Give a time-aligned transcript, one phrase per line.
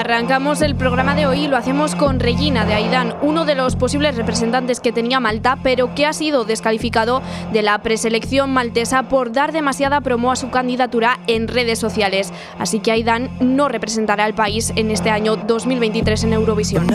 [0.00, 3.76] Arrancamos el programa de hoy y lo hacemos con Regina de Aidán, uno de los
[3.76, 7.20] posibles representantes que tenía Malta, pero que ha sido descalificado
[7.52, 12.32] de la preselección maltesa por dar demasiada promo a su candidatura en redes sociales.
[12.58, 16.86] Así que Aidán no representará al país en este año 2023 en Eurovisión.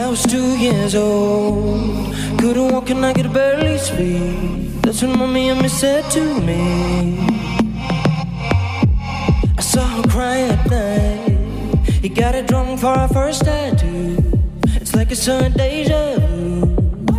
[12.06, 14.16] He got it drunk for our first tattoo.
[14.80, 17.18] It's like a sudden deja vu.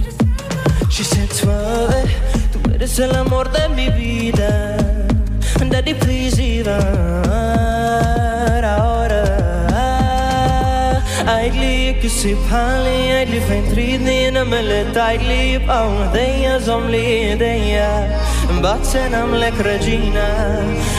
[0.91, 2.09] She said, Suave,
[2.53, 4.77] tú eres el amor de mi vida.
[5.59, 7.46] Daddy, please, Ivan.
[11.27, 17.01] għajli kissib ħalli għajli fejn tridni namelet għajli jibqaw mdejja zomli
[17.33, 17.89] idejja
[18.57, 20.27] Mbat se namlek reġina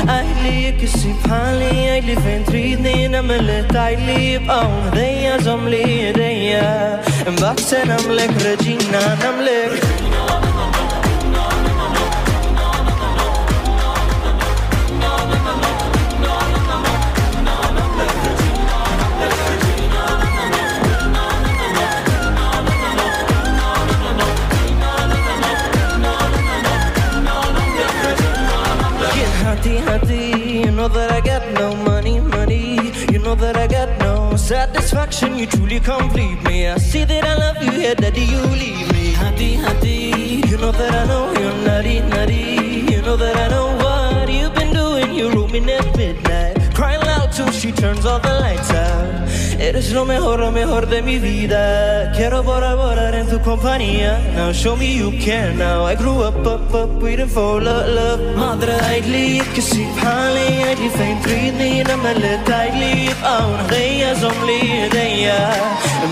[0.04, 6.68] Għajli kissib ħalli għajli fejn tridni namelet għajli jibqaw mdejja zomli idejja
[7.38, 10.07] Mbat se namlek reġina namlek
[29.88, 32.94] lek know that I got no money, money.
[33.12, 35.38] You know that I got no satisfaction.
[35.38, 36.68] You truly complete me.
[36.68, 39.14] I see that I love you, yeah, daddy, you leave me.
[39.14, 40.44] Hati, hati.
[40.50, 42.92] You know that I know you're nutty, nutty.
[42.92, 45.14] You know that I know what you've been doing.
[45.14, 49.28] You rooming at midnight, crying loud till she turns all the lights out.
[49.60, 52.12] Eres lo mejor, lo mejor de mi vida.
[52.16, 53.07] Quiero volar en
[53.38, 55.54] tu compagnia Now show me you care.
[55.54, 58.36] Now I grew up, up, up, waiting for love, love.
[58.36, 64.90] Madre äcklig, ikke syk, herlig Æglig fein prydning, na meldet deilig Aun leave som blir
[64.94, 65.40] reia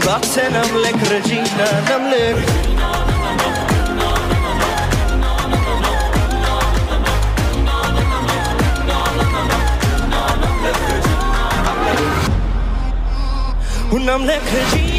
[0.05, 2.37] Bak sen am lek Regina, nam lek
[13.91, 14.94] Hun am lek Regina.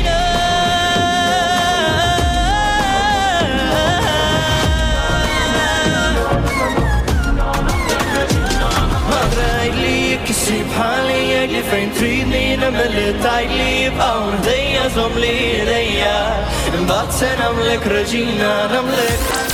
[10.76, 14.40] Eigenlijk is het pijnlijk, je vriend vriend niet en me let eigenlijk aan.
[14.42, 15.12] Deja som.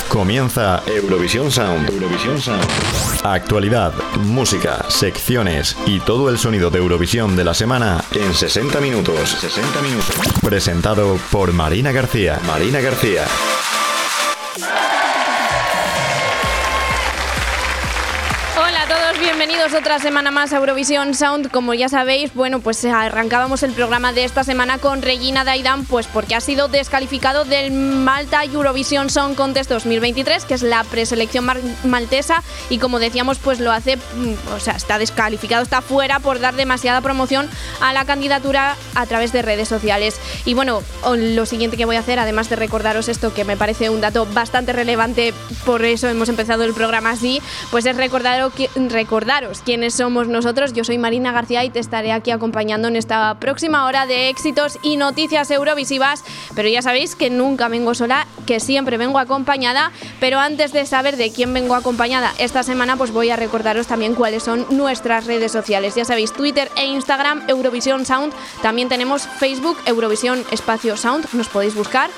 [0.07, 1.89] Comienza Eurovisión Sound.
[1.89, 2.63] Eurovisión Sound.
[3.23, 9.29] Actualidad, música, secciones y todo el sonido de Eurovisión de la semana en 60 minutos.
[9.39, 10.15] 60 minutos.
[10.41, 12.39] Presentado por Marina García.
[12.45, 13.25] Marina García.
[19.63, 21.49] Bienvenidos otra semana más a Eurovisión Sound.
[21.49, 26.07] Como ya sabéis, bueno, pues arrancábamos el programa de esta semana con Regina Daidan, pues
[26.07, 31.47] porque ha sido descalificado del Malta Eurovision Song Contest 2023, que es la preselección
[31.85, 36.39] maltesa, y como decíamos, pues lo hace, mm, o sea, está descalificado, está fuera por
[36.39, 40.19] dar demasiada promoción a la candidatura a través de redes sociales.
[40.45, 40.81] Y bueno,
[41.15, 44.25] lo siguiente que voy a hacer, además de recordaros esto, que me parece un dato
[44.25, 45.33] bastante relevante,
[45.65, 47.41] por eso hemos empezado el programa así,
[47.71, 48.53] pues es recordaros
[48.89, 50.73] recordaros quiénes somos nosotros.
[50.73, 54.79] Yo soy Marina García y te estaré aquí acompañando en esta próxima hora de éxitos
[54.81, 56.23] y noticias eurovisivas.
[56.55, 59.91] Pero ya sabéis que nunca vengo sola, que siempre vengo acompañada.
[60.19, 64.15] Pero antes de saber de quién vengo acompañada esta semana, pues voy a recordaros también
[64.15, 65.95] cuáles son nuestras redes sociales.
[65.95, 68.33] Ya sabéis, Twitter e Instagram, Eurovisión Sound.
[68.61, 71.27] También tenemos Facebook, Eurovisión Espacio Sound.
[71.33, 72.09] Nos podéis buscar.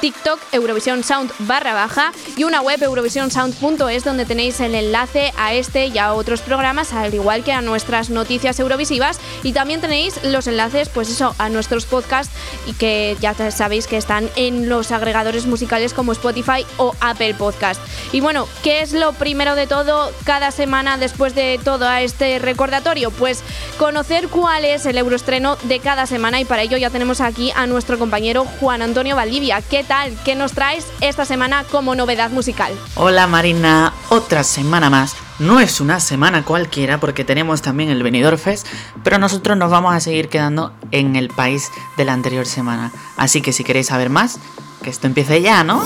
[0.00, 5.86] TikTok Eurovisión Sound barra baja y una web eurovisionsound.es donde tenéis el enlace a este
[5.86, 10.46] y a otros programas, al igual que a nuestras noticias eurovisivas y también tenéis los
[10.46, 12.34] enlaces, pues eso, a nuestros podcasts
[12.66, 17.80] y que ya sabéis que están en los agregadores musicales como Spotify o Apple Podcast.
[18.12, 23.10] Y bueno, ¿qué es lo primero de todo cada semana después de todo este recordatorio?
[23.10, 23.42] Pues
[23.78, 27.66] conocer cuál es el euroestreno de cada semana y para ello ya tenemos aquí a
[27.66, 29.62] nuestro compañero Juan Antonio Valdivia.
[29.62, 30.16] ¿Qué tal?
[30.24, 32.72] ¿Qué nos traes esta semana como novedad musical?
[32.94, 35.16] Hola Marina, otra semana más.
[35.38, 38.66] No es una semana cualquiera porque tenemos también el Benidorm Fest,
[39.02, 42.92] pero nosotros nos vamos a seguir quedando en el país de la anterior semana.
[43.16, 44.38] Así que si queréis saber más,
[44.82, 45.82] que esto empiece ya, ¿no?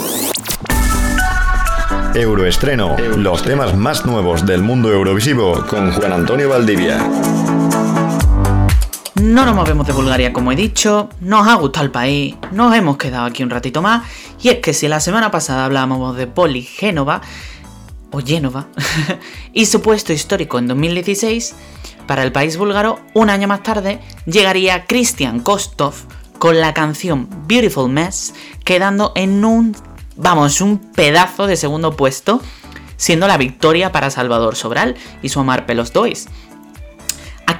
[2.13, 6.99] Euroestreno, los temas más nuevos del mundo eurovisivo con Juan Antonio Valdivia.
[9.33, 12.97] No nos movemos de Bulgaria como he dicho, nos ha gustado el país, nos hemos
[12.97, 14.03] quedado aquí un ratito más,
[14.39, 17.19] y es que si la semana pasada hablábamos de Poligénova,
[18.11, 18.67] o Génova,
[19.51, 21.55] y su puesto histórico en 2016,
[22.05, 25.95] para el país búlgaro, un año más tarde, llegaría Christian Kostov
[26.37, 29.75] con la canción Beautiful Mess, quedando en un,
[30.15, 32.39] vamos, un pedazo de segundo puesto,
[32.97, 36.27] siendo la victoria para Salvador Sobral y su Amar Pelos Dois.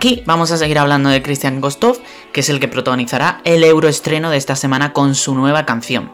[0.04, 1.98] Aquí vamos a seguir hablando de Christian Kostov,
[2.34, 6.12] que es el que protagonizará el euroestreno de esta semana con su nueva canción.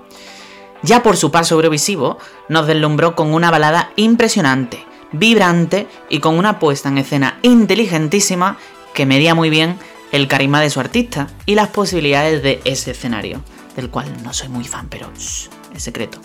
[0.84, 2.20] Ya por su paso eurovisivo,
[2.50, 8.60] nos deslumbró con una balada impresionante, vibrante y con una puesta en escena inteligentísima
[8.94, 9.80] que medía muy bien
[10.12, 13.42] el carisma de su artista y las posibilidades de ese escenario,
[13.76, 16.20] del cual no soy muy fan, pero es secreto.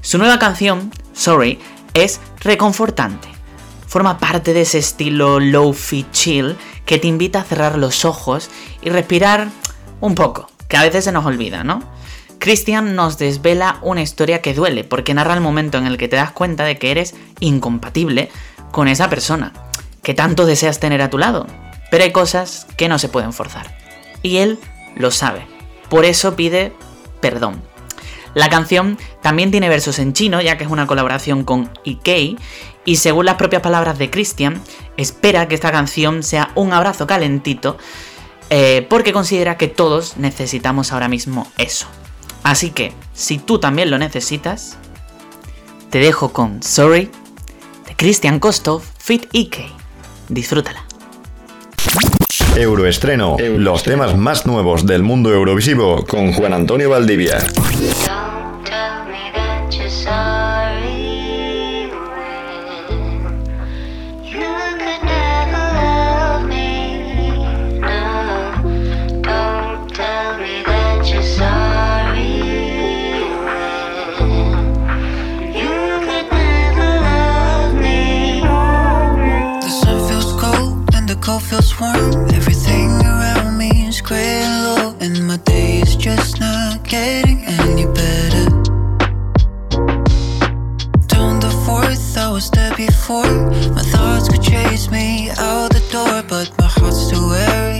[0.00, 1.58] Su nueva canción, Sorry,
[1.92, 3.28] es reconfortante.
[3.86, 6.56] Forma parte de ese estilo low-fi chill
[6.86, 8.50] que te invita a cerrar los ojos
[8.82, 9.48] y respirar
[10.00, 11.82] un poco, que a veces se nos olvida, ¿no?
[12.38, 16.16] Christian nos desvela una historia que duele, porque narra el momento en el que te
[16.16, 18.30] das cuenta de que eres incompatible
[18.72, 19.52] con esa persona,
[20.02, 21.46] que tanto deseas tener a tu lado.
[21.90, 23.76] Pero hay cosas que no se pueden forzar.
[24.22, 24.58] Y él
[24.96, 25.46] lo sabe.
[25.88, 26.72] Por eso pide
[27.20, 27.62] perdón.
[28.34, 32.36] La canción también tiene versos en chino, ya que es una colaboración con Ikei,
[32.84, 34.60] y según las propias palabras de Christian,
[34.96, 37.78] espera que esta canción sea un abrazo calentito,
[38.50, 41.86] eh, porque considera que todos necesitamos ahora mismo eso.
[42.42, 44.76] Así que, si tú también lo necesitas,
[45.90, 47.10] te dejo con Sorry
[47.86, 49.68] de Christian Kostov Fit Ike.
[50.28, 50.84] Disfrútala.
[52.56, 57.38] Euroestreno, los temas más nuevos del mundo eurovisivo con Juan Antonio Valdivia.
[81.22, 82.28] Feels warm.
[82.34, 87.86] Everything around me is gray and low, and my day is just not getting any
[87.86, 88.46] better.
[91.06, 93.34] Down the fourth, I was there before.
[93.72, 97.71] My thoughts could chase me out the door, but my heart's too weary,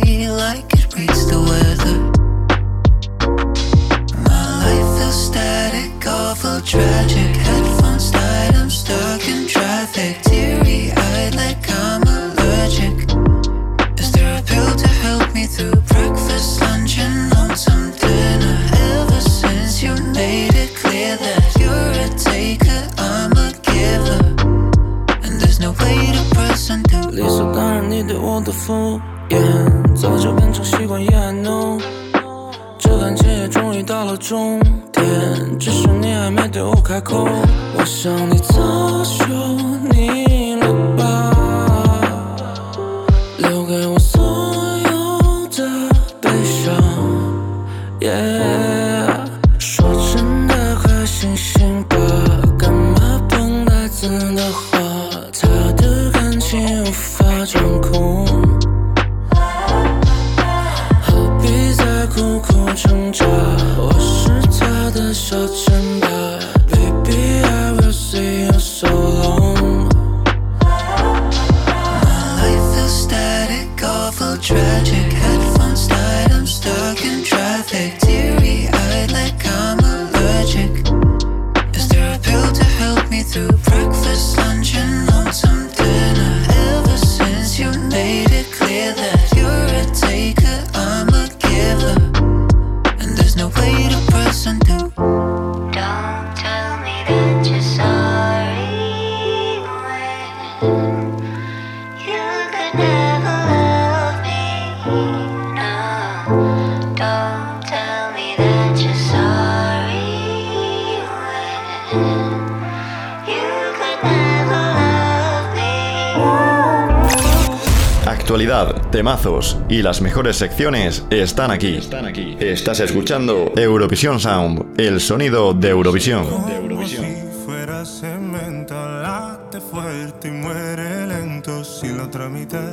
[118.62, 121.76] Actualidad, temazos y las mejores secciones están aquí.
[121.76, 122.36] Están aquí.
[122.38, 126.26] Estás escuchando Eurovisión Sound, el sonido de Eurovisión.
[126.26, 126.96] Como si
[127.44, 132.72] fuera cemento, late fuerte y muere lento sin la otra mitad.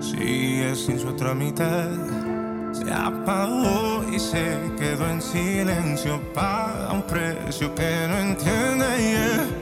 [0.00, 1.88] Sigue sin su otra mitad.
[2.72, 6.20] Se apagó y se quedó en silencio.
[6.34, 8.86] Paga un precio que no entiende.
[8.98, 9.61] yeah.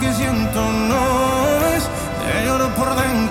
[0.00, 1.84] Que siento no es.
[2.24, 3.29] Te lloro por dentro.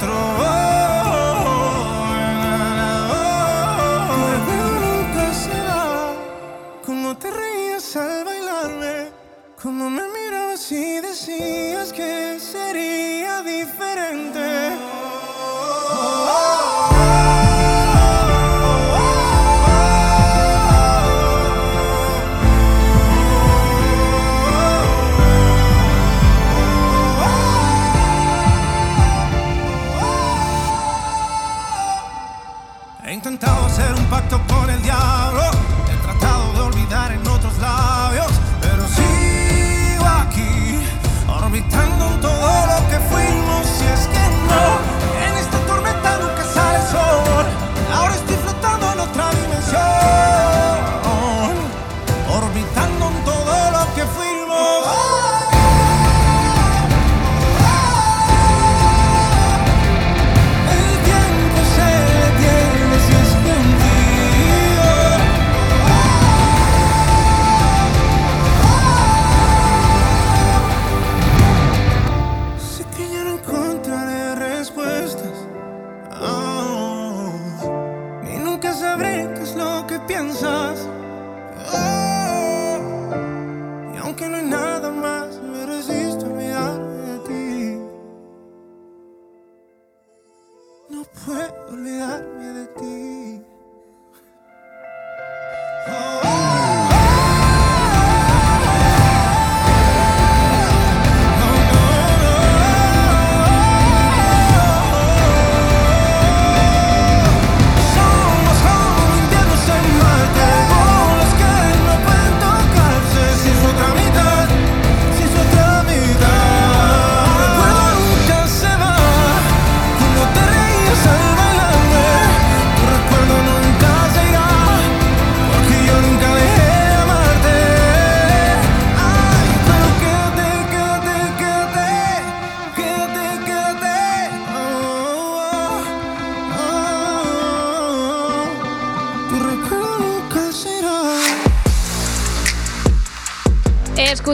[34.90, 35.29] Yeah.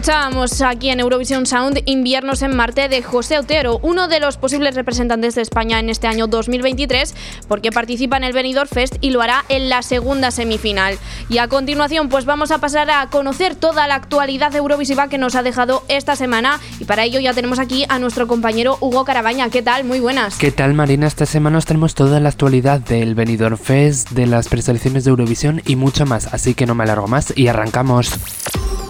[0.06, 4.76] Escuchábamos aquí en Eurovisión Sound Inviernos en Marte de José Otero, uno de los posibles
[4.76, 7.16] representantes de España en este año 2023,
[7.48, 11.00] porque participa en el Benidorm Fest y lo hará en la segunda semifinal.
[11.28, 15.34] Y a continuación, pues vamos a pasar a conocer toda la actualidad eurovisiva que nos
[15.34, 16.60] ha dejado esta semana.
[16.80, 19.50] Y para ello ya tenemos aquí a nuestro compañero Hugo Carabaña.
[19.50, 19.86] ¿Qué tal?
[19.86, 20.38] Muy buenas.
[20.38, 21.08] ¿Qué tal Marina?
[21.08, 25.64] Esta semana os tenemos toda la actualidad del Benidorm Fest, de las preselecciones de Eurovisión
[25.66, 28.12] y mucho más, así que no me alargo más y arrancamos.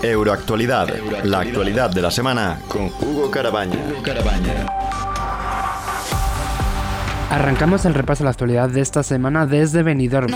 [0.09, 0.87] Euroactualidad,
[1.23, 5.14] la actualidad de la semana con Hugo Carabaña.
[7.31, 10.31] Arrancamos el repaso a la actualidad de esta semana desde Benidorm.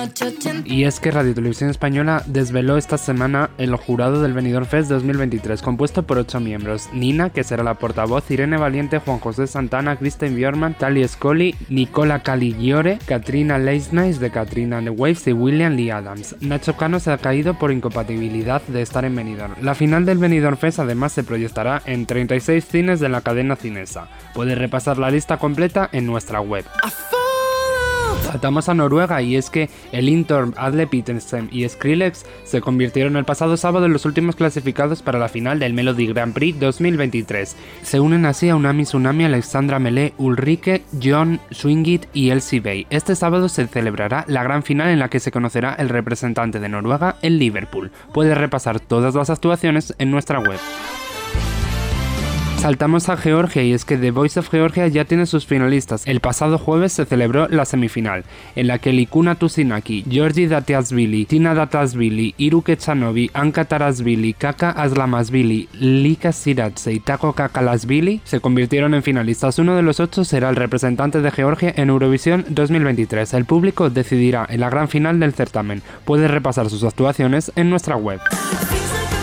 [0.66, 5.62] Y es que Radio Televisión Española desveló esta semana el jurado del Benidorm Fest 2023,
[5.62, 6.90] compuesto por ocho miembros.
[6.92, 12.24] Nina, que será la portavoz, Irene Valiente, Juan José Santana, Kristen Bjorman, Tali Scully, Nicola
[12.24, 16.36] Caligiore, Katrina Leisnice de Katrina and the Waves y William Lee Adams.
[16.42, 19.54] Nacho Cano se ha caído por incompatibilidad de estar en Benidorm.
[19.62, 24.08] La final del Benidorm Fest además se proyectará en 36 cines de la cadena cinesa.
[24.34, 26.66] Puedes repasar la lista completa en nuestra web.
[28.30, 33.26] Saltamos a Noruega y es que el Intorm, Adle Petersen y Skrillex se convirtieron el
[33.26, 37.56] pasado sábado en los últimos clasificados para la final del Melody Grand Prix 2023.
[37.82, 42.86] Se unen así a Unami Tsunami, Alexandra Melé, Ulrike, John Swingit y Elsie Bay.
[42.92, 46.70] Este sábado se celebrará la gran final en la que se conocerá el representante de
[46.70, 47.92] Noruega en Liverpool.
[48.14, 50.60] Puedes repasar todas las actuaciones en nuestra web.
[52.60, 56.06] Saltamos a Georgia y es que The Voice of Georgia ya tiene sus finalistas.
[56.06, 61.54] El pasado jueves se celebró la semifinal, en la que Likuna Tusinaki, Georgi Datiasvili, Tina
[61.54, 69.04] Datasvili, Iru Kechanovi, Anka Tarasvili, Kaka Aslamasvili, Lika Siratse y Tako Kakalasvili se convirtieron en
[69.04, 69.58] finalistas.
[69.58, 73.36] Uno de los ocho será el representante de Georgia en Eurovisión 2023.
[73.36, 75.82] El público decidirá en la gran final del certamen.
[76.04, 78.20] Puedes repasar sus actuaciones en nuestra web.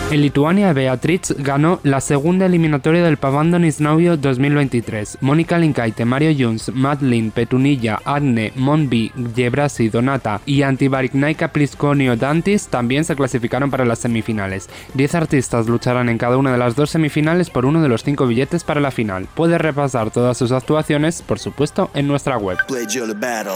[0.09, 5.17] En Lituania, Beatriz ganó la segunda eliminatoria del Pavandonis Novio 2023.
[5.19, 13.03] Mónica Linkaite, Mario Jones, Madeline, Petunilla, Adne, Monbi, Gebrasi, Donata y Antibarignaika Plisconio Dantis también
[13.03, 14.69] se clasificaron para las semifinales.
[14.93, 18.27] Diez artistas lucharán en cada una de las dos semifinales por uno de los cinco
[18.27, 19.27] billetes para la final.
[19.35, 22.57] Puedes repasar todas sus actuaciones, por supuesto, en nuestra web.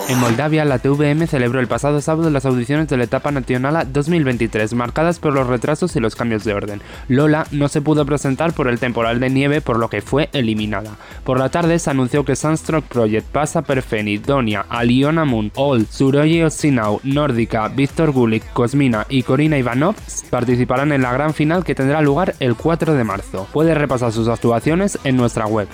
[0.10, 4.74] En Moldavia, la TVM celebró el pasado sábado las audiciones de la etapa nacional 2023,
[4.74, 6.82] marcadas por los retrasos y los cambios de orden.
[7.08, 10.92] Lola no se pudo presentar por el temporal de nieve, por lo que fue eliminada.
[11.24, 16.46] Por la tarde se anunció que Sunstroke Project, Pasa Perfeni, Donia, Aliona Moon, All, Suroye
[16.46, 19.96] Osinau, Nórdica, Víctor Gulik, Cosmina y Corina Ivanov
[20.30, 23.48] participarán en la gran final que tendrá lugar el 4 de marzo.
[23.52, 25.68] Puedes repasar sus actuaciones en nuestra web.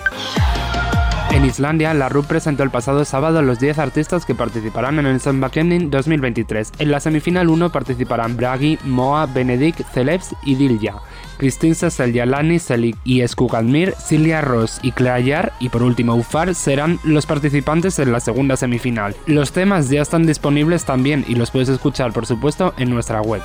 [1.32, 5.20] En Islandia, la RUP presentó el pasado sábado los 10 artistas que participarán en el
[5.20, 6.72] Sandbakening 2023.
[6.80, 10.96] En la semifinal 1 participarán Bragi, Moa, Benedict, Celebs y Dilja.
[11.38, 17.00] Christine Cecil, Yalani Selik y Skugadmir, Cilia Ross y Clayar y por último Ufar serán
[17.04, 19.16] los participantes en la segunda semifinal.
[19.28, 23.44] Los temas ya están disponibles también y los puedes escuchar por supuesto en nuestra web.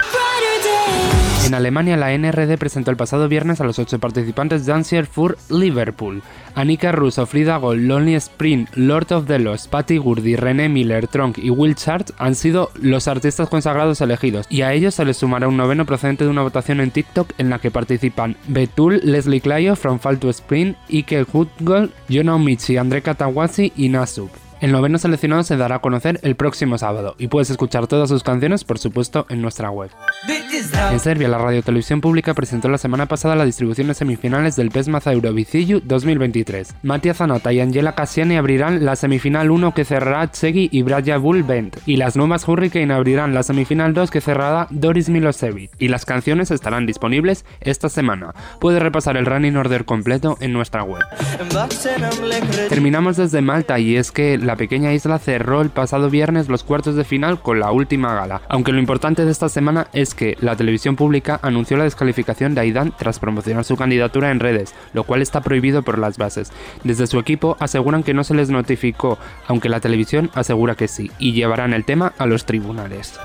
[1.44, 6.22] En Alemania, la NRD presentó el pasado viernes a los ocho participantes Dancier for Liverpool.
[6.54, 11.38] Anika Russo, Frida Gold, Lonely Spring, Lord of the Lost, Patty Gurdy, René Miller, Tronk
[11.38, 15.48] y Will Chart han sido los artistas consagrados elegidos, y a ellos se les sumará
[15.48, 19.74] un noveno procedente de una votación en TikTok en la que participan Betul, Leslie Clayo,
[19.74, 24.30] From Fall to Spring, Ike Hutgol, Jonah Michi, André Katawasi y Nasub.
[24.62, 28.22] El noveno seleccionado se dará a conocer el próximo sábado y puedes escuchar todas sus
[28.22, 29.90] canciones, por supuesto, en nuestra web.
[30.92, 34.70] En Serbia, la Radio Televisión Pública presentó la semana pasada la distribución de semifinales del
[34.70, 36.76] Pesmaza Euroviciju 2023.
[36.84, 41.42] Matia Zanota y Angela Cassiani abrirán la semifinal 1 que cerrará Tsegi y Braja Bull
[41.42, 46.04] Bent, y las nuevas Hurricane abrirán la semifinal 2 que cerrará Doris Milosevic, y las
[46.04, 48.32] canciones estarán disponibles esta semana.
[48.60, 51.02] Puedes repasar el running order completo en nuestra web.
[52.68, 56.96] Terminamos desde Malta y es que la pequeña isla cerró el pasado viernes los cuartos
[56.96, 60.56] de final con la última gala, aunque lo importante de esta semana es que la
[60.56, 65.22] televisión pública anunció la descalificación de Aidan tras promocionar su candidatura en redes, lo cual
[65.22, 66.52] está prohibido por las bases.
[66.84, 71.10] Desde su equipo aseguran que no se les notificó, aunque la televisión asegura que sí,
[71.18, 73.18] y llevarán el tema a los tribunales.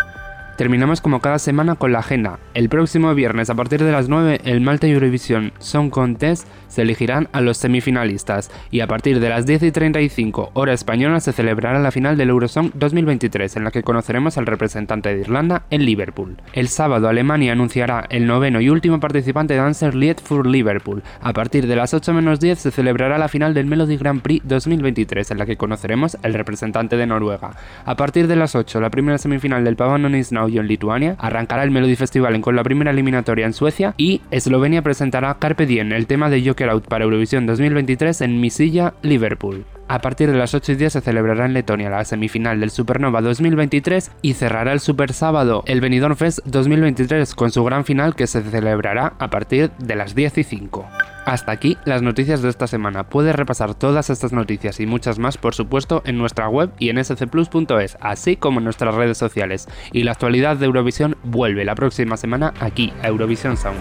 [0.58, 2.40] Terminamos como cada semana con la agenda.
[2.56, 7.30] El próximo viernes a partir de las 9 el Malta Eurovision Song Contest se elegirán
[7.32, 11.78] a los semifinalistas y a partir de las 10 y 35 hora española se celebrará
[11.78, 16.38] la final del Eurosong 2023 en la que conoceremos al representante de Irlanda en Liverpool.
[16.54, 21.04] El sábado Alemania anunciará el noveno y último participante de Dancer Lied for Liverpool.
[21.22, 24.48] A partir de las 8 menos 10 se celebrará la final del Melody Grand Prix
[24.48, 27.52] 2023 en la que conoceremos al representante de Noruega.
[27.86, 31.72] A partir de las 8 la primera semifinal del Pavón Is En Lituania, arrancará el
[31.72, 36.30] Melody Festival con la primera eliminatoria en Suecia y Eslovenia presentará Carpe Diem, el tema
[36.30, 39.66] de Joker Out para Eurovisión 2023 en Misilla, Liverpool.
[39.90, 43.22] A partir de las 8 y 10 se celebrará en Letonia la semifinal del Supernova
[43.22, 48.28] 2023 y cerrará el Super Sábado el Benidorm Fest 2023 con su gran final que
[48.28, 50.86] se celebrará a partir de las 10 y 5.
[51.28, 53.10] Hasta aquí las noticias de esta semana.
[53.10, 57.04] Puedes repasar todas estas noticias y muchas más, por supuesto, en nuestra web y en
[57.04, 59.68] scplus.es, así como en nuestras redes sociales.
[59.92, 63.78] Y la actualidad de Eurovisión vuelve la próxima semana aquí, a Eurovisión Sound.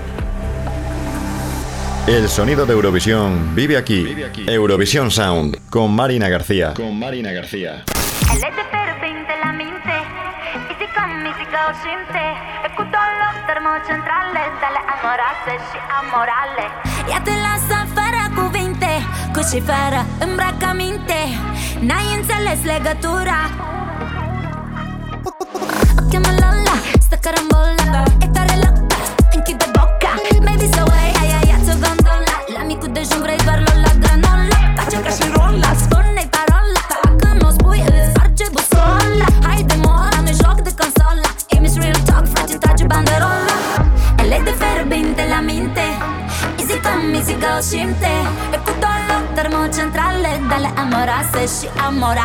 [2.09, 4.09] El sonido de Eurovisión vive aquí.
[4.49, 6.75] Eurovisión Sound con Marina García.
[6.75, 7.85] Con Marina García.
[13.51, 16.67] Termocentrale Dalle amorate și amorale.
[17.11, 18.93] Ia te las afară cuvinte
[19.35, 21.21] Cu și fără îmbrăcăminte
[21.87, 23.41] N-ai înțeles legătura.
[25.99, 27.17] O cheamă Lola, stă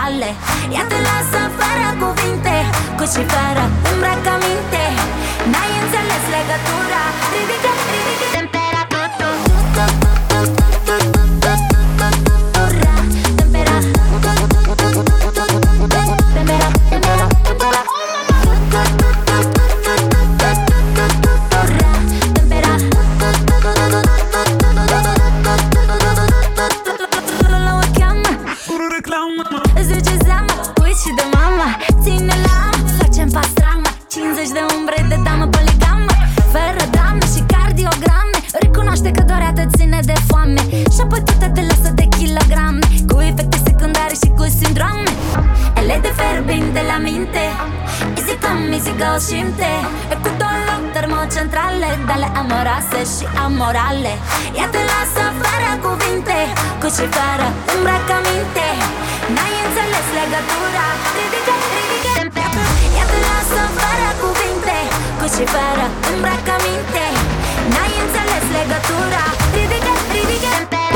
[0.02, 0.51] palle.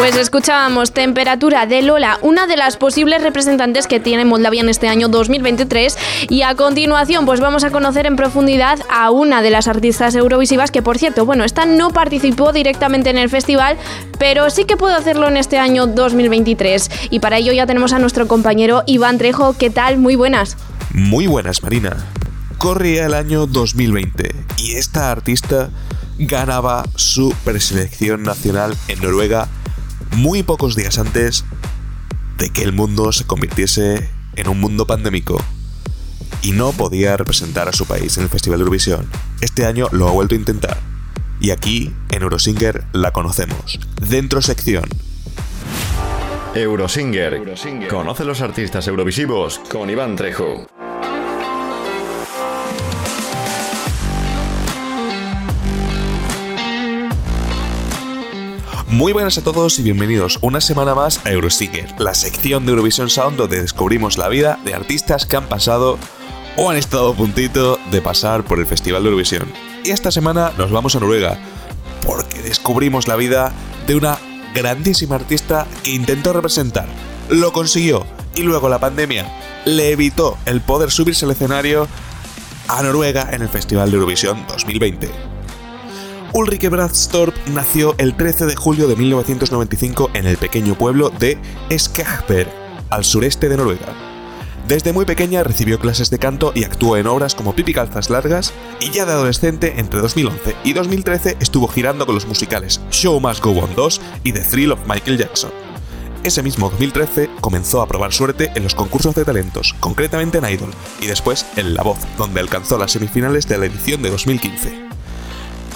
[0.06, 4.88] Pues escuchábamos Temperatura de Lola, una de las posibles representantes que tiene Moldavia en este
[4.88, 5.98] año 2023.
[6.30, 10.70] Y a continuación, pues vamos a conocer en profundidad a una de las artistas eurovisivas
[10.70, 13.78] que, por cierto, bueno, esta no participó directamente en el festival,
[14.20, 16.92] pero sí que pudo hacerlo en este año 2023.
[17.10, 19.58] Y para ello ya tenemos a nuestro compañero Iván Trejo.
[19.58, 19.98] ¿Qué tal?
[19.98, 20.56] Muy buenas.
[20.94, 21.98] Muy buenas, Marina.
[22.60, 25.72] Corría el año 2020 y esta artista
[26.20, 29.50] ganaba su preselección nacional en Noruega
[30.12, 31.46] muy pocos días antes
[32.38, 35.38] de que el mundo se convirtiese en un mundo pandémico
[36.42, 39.08] y no podía representar a su país en el Festival de Eurovisión.
[39.42, 40.78] Este año lo ha vuelto a intentar
[41.40, 43.80] y aquí en Eurosinger la conocemos.
[44.02, 44.86] Dentro sección.
[46.54, 47.42] Eurosinger.
[47.90, 50.66] Conoce los artistas eurovisivos con Iván Trejo.
[58.88, 63.10] Muy buenas a todos y bienvenidos una semana más a Eurosinger, la sección de Eurovision
[63.10, 65.98] Sound donde descubrimos la vida de artistas que han pasado
[66.56, 69.52] o han estado a puntito de pasar por el Festival de Eurovisión.
[69.84, 71.40] Y esta semana nos vamos a Noruega,
[72.06, 73.52] porque descubrimos la vida
[73.88, 74.20] de una
[74.54, 76.88] grandísima artista que intentó representar,
[77.30, 79.26] lo consiguió y luego la pandemia
[79.66, 81.88] le evitó el poder subirse al escenario
[82.68, 85.35] a Noruega en el Festival de Eurovisión 2020.
[86.36, 91.38] Ulrike Bradstorp nació el 13 de julio de 1995 en el pequeño pueblo de
[91.72, 92.50] Skagberg,
[92.90, 93.94] al sureste de Noruega.
[94.68, 98.52] Desde muy pequeña recibió clases de canto y actuó en obras como Pipi Calzas Largas
[98.82, 103.42] y ya de adolescente entre 2011 y 2013 estuvo girando con los musicales Show Must
[103.42, 105.52] Go On 2 y The Thrill of Michael Jackson.
[106.26, 110.72] Ese mismo 2013 comenzó a probar suerte en los concursos de talentos, concretamente en Idol,
[111.00, 114.85] y después en La Voz, donde alcanzó las semifinales de la edición de 2015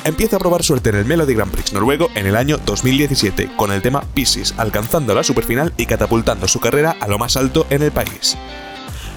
[0.03, 3.71] empieza a probar suerte en el Melody Grand Prix noruego en el año 2017 con
[3.71, 7.83] el tema Pisces, alcanzando la superfinal y catapultando su carrera a lo más alto en
[7.83, 8.37] el país.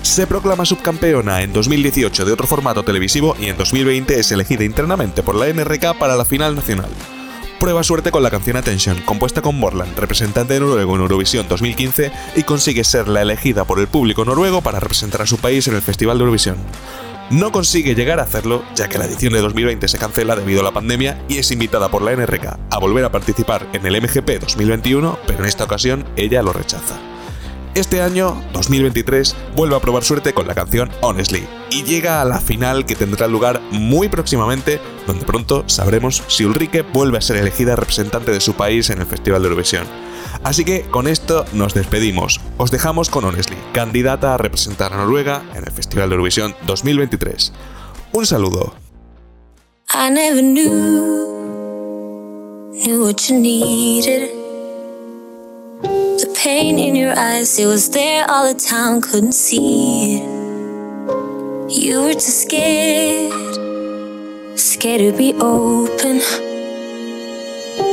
[0.03, 5.23] Se proclama subcampeona en 2018 de otro formato televisivo y en 2020 es elegida internamente
[5.23, 6.90] por la NRK para la final nacional.
[7.61, 12.11] Prueba suerte con la canción Attention, compuesta con Morland, representante de Noruego en Eurovisión 2015,
[12.35, 15.77] y consigue ser la elegida por el público noruego para representar a su país en
[15.77, 16.57] el Festival de Eurovisión
[17.33, 20.64] no consigue llegar a hacerlo ya que la edición de 2020 se cancela debido a
[20.64, 24.38] la pandemia y es invitada por la NRK a volver a participar en el MGP
[24.40, 27.01] 2021, pero en esta ocasión ella lo rechaza.
[27.75, 32.38] Este año, 2023, vuelve a probar suerte con la canción Honestly y llega a la
[32.38, 37.77] final que tendrá lugar muy próximamente, donde pronto sabremos si Ulrike vuelve a ser elegida
[37.77, 39.87] representante de su país en el Festival de Eurovisión.
[40.44, 42.40] Así que con esto nos despedimos.
[42.59, 47.52] Os dejamos con Honestly, candidata a representar a Noruega en el Festival de Eurovisión 2023.
[48.12, 48.74] Un saludo.
[49.94, 50.70] I never knew,
[53.05, 54.31] what you needed.
[55.83, 58.59] The pain in your eyes, it was there all the
[59.00, 60.22] couldn't see.
[61.68, 63.33] You were too scared.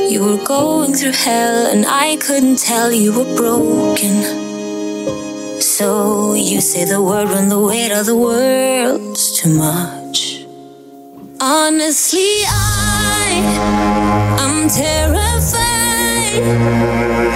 [0.09, 4.23] You were going through hell, and I couldn't tell you were broken.
[5.61, 10.47] So you say the word when the weight of the world's too much.
[11.39, 16.41] Honestly, I, I'm terrified.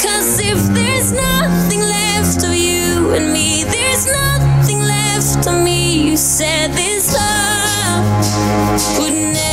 [0.02, 6.10] Cause if there's nothing left of you and me, there's nothing left of me.
[6.10, 9.53] You said this love would never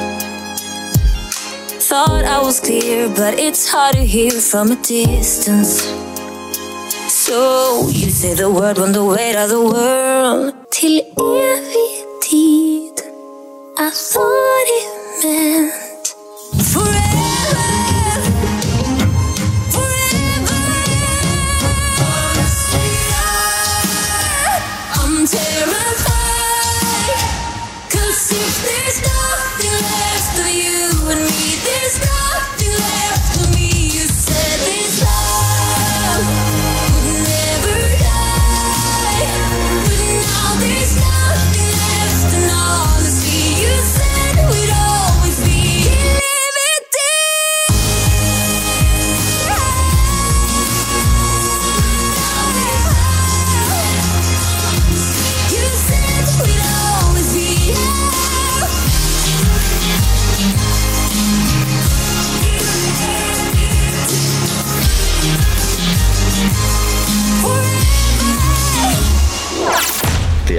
[1.91, 5.83] Thought I was clear, but it's hard to hear from a distance.
[7.11, 12.97] So you say the word when the weight of the world till evig tid.
[13.77, 14.87] I thought it
[15.21, 15.80] meant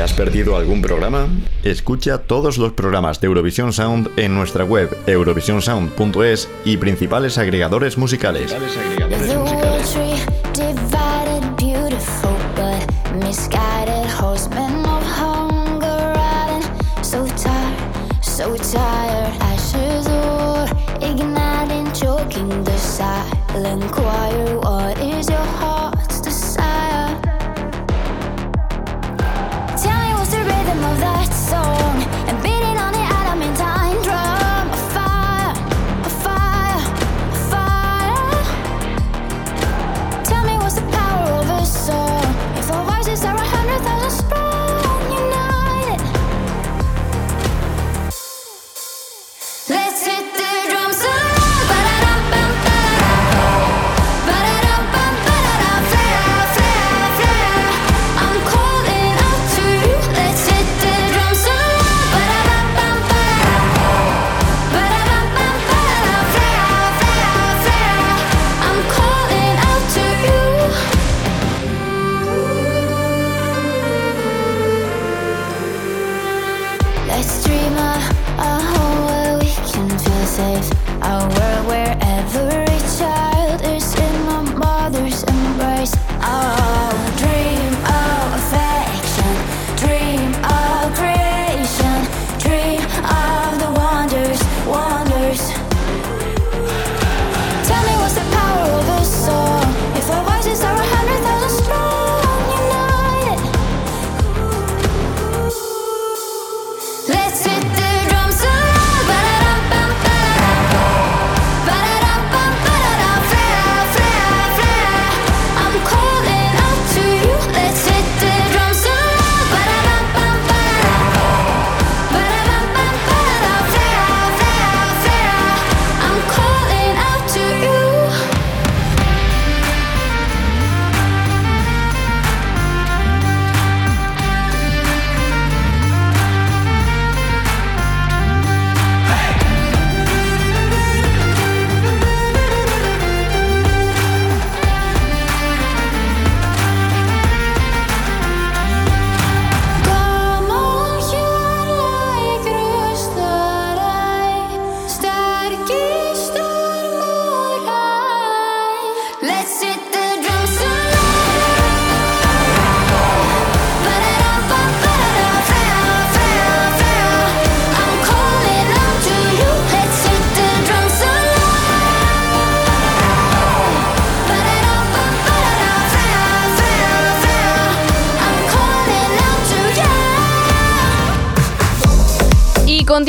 [0.03, 1.29] ¿Te has perdido algún programa?
[1.63, 8.53] Escucha todos los programas de Eurovisión Sound en nuestra web eurovisionsound.es y principales agregadores musicales.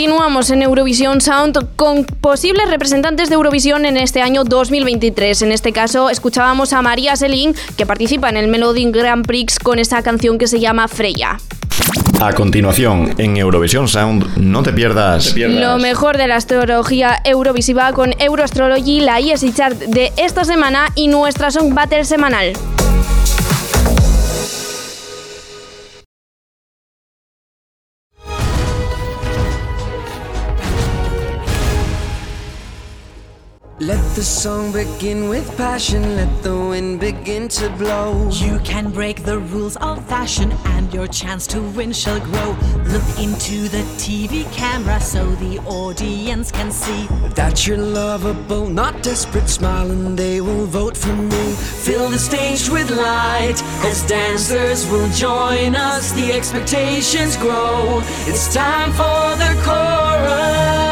[0.04, 5.44] Continuamos en Eurovisión Sound con posibles representantes de Eurovisión en este año 2023.
[5.44, 9.80] En este caso, escuchábamos a María Selin, que participa en el Melody Grand Prix con
[9.80, 11.38] esta canción que se llama Freya.
[12.20, 15.38] A continuación, en Eurovisión Sound, no te pierdas.
[15.38, 21.08] Lo mejor de la astrología eurovisiva con Euroastrology, la ESI Chart de esta semana y
[21.08, 22.52] nuestra Song Battle semanal.
[34.14, 38.30] Let the song begin with passion, let the wind begin to blow.
[38.30, 42.56] You can break the rules of fashion and your chance to win shall grow.
[42.94, 47.08] Look into the TV camera so the audience can see.
[47.34, 51.54] That you're lovable, not desperate, smile and they will vote for me.
[51.54, 56.12] Fill the stage with light as dancers will join us.
[56.12, 58.04] The expectations grow.
[58.28, 60.83] It's time for the chorus.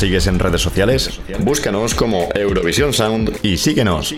[0.00, 1.20] Sigues en redes sociales?
[1.40, 4.14] Búscanos como Eurovisión Sound y síguenos.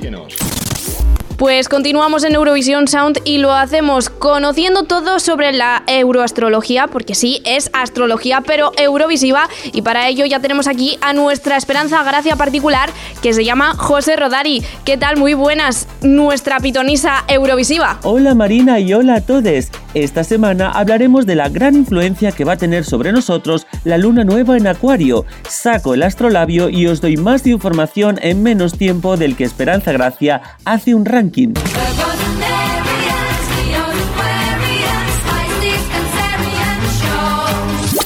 [1.37, 7.43] Pues continuamos en Eurovisión Sound y lo hacemos conociendo todo sobre la euroastrología, porque sí,
[7.45, 9.49] es astrología, pero eurovisiva.
[9.73, 12.91] Y para ello ya tenemos aquí a nuestra esperanza gracia particular,
[13.21, 14.63] que se llama José Rodari.
[14.85, 15.17] ¿Qué tal?
[15.17, 17.99] Muy buenas, nuestra pitonisa eurovisiva.
[18.05, 19.73] Hola Marina y hola a todos.
[19.95, 24.25] Esta semana hablaremos de la gran influencia que va a tener sobre nosotros la luna
[24.25, 25.27] nueva en Acuario.
[25.47, 30.41] Saco el astrolabio y os doy más información en menos tiempo del que Esperanza Gracia
[30.65, 31.53] hace un ranking.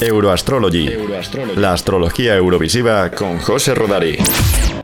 [0.01, 0.89] Euroastrology.
[1.55, 4.17] La astrología eurovisiva con José Rodari.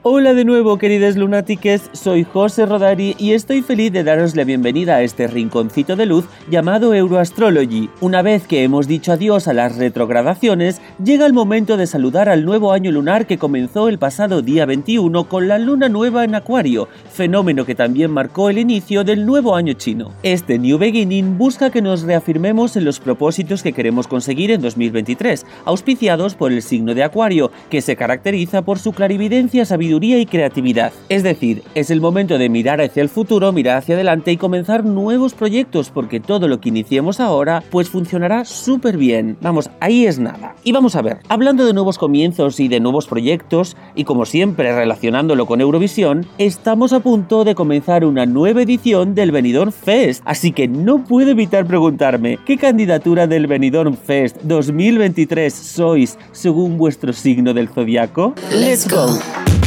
[0.05, 4.97] Hola de nuevo, queridos lunátiques, soy José Rodari y estoy feliz de daros la bienvenida
[4.97, 7.89] a este rinconcito de luz llamado Euroastrology.
[8.01, 12.43] Una vez que hemos dicho adiós a las retrogradaciones, llega el momento de saludar al
[12.43, 16.89] nuevo año lunar que comenzó el pasado día 21 con la luna nueva en Acuario,
[17.09, 20.11] fenómeno que también marcó el inicio del nuevo año chino.
[20.21, 25.45] Este New Beginning busca que nos reafirmemos en los propósitos que queremos conseguir en 2023,
[25.63, 30.91] auspiciados por el signo de Acuario, que se caracteriza por su clarividencia, sabiduría y creatividad.
[31.09, 34.83] Es decir, es el momento de mirar hacia el futuro, mirar hacia adelante y comenzar
[34.83, 39.37] nuevos proyectos, porque todo lo que iniciemos ahora pues funcionará súper bien.
[39.41, 40.55] Vamos, ahí es nada.
[40.63, 44.75] Y vamos a ver, hablando de nuevos comienzos y de nuevos proyectos, y como siempre
[44.75, 50.51] relacionándolo con Eurovisión, estamos a punto de comenzar una nueva edición del Benidorm Fest, así
[50.51, 57.53] que no puedo evitar preguntarme, ¿qué candidatura del Benidorm Fest 2023 sois según vuestro signo
[57.53, 58.33] del zodiaco?
[58.51, 59.62] Let's go.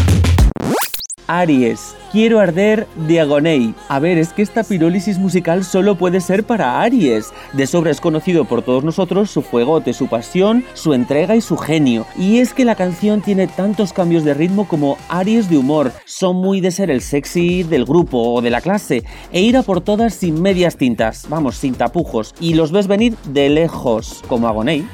[1.26, 3.74] Aries, quiero arder de Agonei.
[3.88, 7.32] A ver, es que esta pirólisis musical solo puede ser para Aries.
[7.52, 11.56] De sobra es conocido por todos nosotros su fuegote, su pasión, su entrega y su
[11.56, 12.06] genio.
[12.16, 15.92] Y es que la canción tiene tantos cambios de ritmo como Aries de humor.
[16.04, 19.62] Son muy de ser el sexy del grupo o de la clase e ir a
[19.62, 22.34] por todas sin medias tintas, vamos, sin tapujos.
[22.40, 24.86] Y los ves venir de lejos, como Agonei.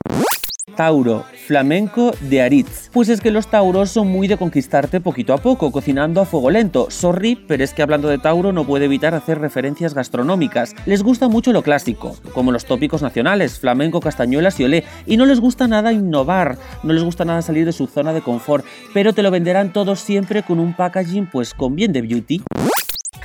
[0.83, 2.90] Tauro, flamenco de Aritz.
[2.92, 6.51] Pues es que los tauros son muy de conquistarte poquito a poco, cocinando a fuego
[6.51, 6.90] lento.
[6.90, 10.75] Sorry, pero es que hablando de Tauro no puede evitar hacer referencias gastronómicas.
[10.85, 15.25] Les gusta mucho lo clásico, como los tópicos nacionales, flamenco, castañuelas y olé, y no
[15.25, 19.12] les gusta nada innovar, no les gusta nada salir de su zona de confort, pero
[19.12, 22.42] te lo venderán todos siempre con un packaging pues con bien de beauty.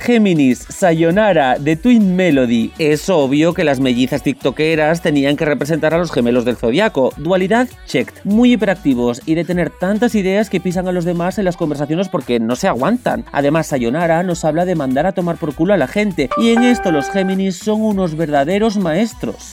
[0.08, 2.72] Géminis, Sayonara, de Twin Melody.
[2.78, 7.12] Es obvio que las mellizas tiktokeras tenían que representar a los gemelos del zodiaco.
[7.18, 8.14] Dualidad, checked.
[8.24, 12.08] Muy hiperactivos y de tener tantas ideas que pisan a los demás en las conversaciones
[12.08, 13.26] porque no se aguantan.
[13.32, 16.62] Además, Sayonara nos habla de mandar a tomar por culo a la gente y en
[16.62, 19.52] esto los Géminis son unos verdaderos maestros.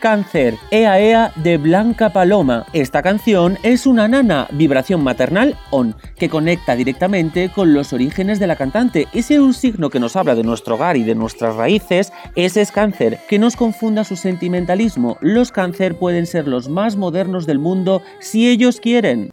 [0.00, 2.66] Cáncer, Ea Ea de Blanca Paloma.
[2.72, 8.46] Esta canción es una nana, vibración maternal on, que conecta directamente con los orígenes de
[8.46, 9.06] la cantante.
[9.12, 12.62] Y si un signo que nos habla de nuestro hogar y de nuestras raíces, ese
[12.62, 15.18] es Cáncer, que nos confunda su sentimentalismo.
[15.20, 19.30] Los Cáncer pueden ser los más modernos del mundo si ellos quieren.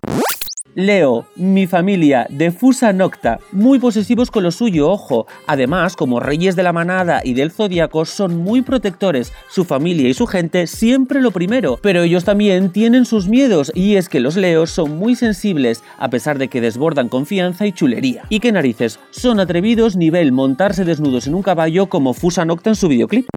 [0.77, 5.25] Leo, mi familia, de Fusa Nocta, muy posesivos con lo suyo, ojo.
[5.47, 9.33] Además, como reyes de la manada y del zodiaco, son muy protectores.
[9.49, 11.79] Su familia y su gente siempre lo primero.
[11.81, 16.11] Pero ellos también tienen sus miedos, y es que los Leos son muy sensibles, a
[16.11, 18.25] pesar de que desbordan confianza y chulería.
[18.29, 22.75] Y que narices, son atrevidos nivel montarse desnudos en un caballo como Fusa Nocta en
[22.75, 23.27] su videoclip.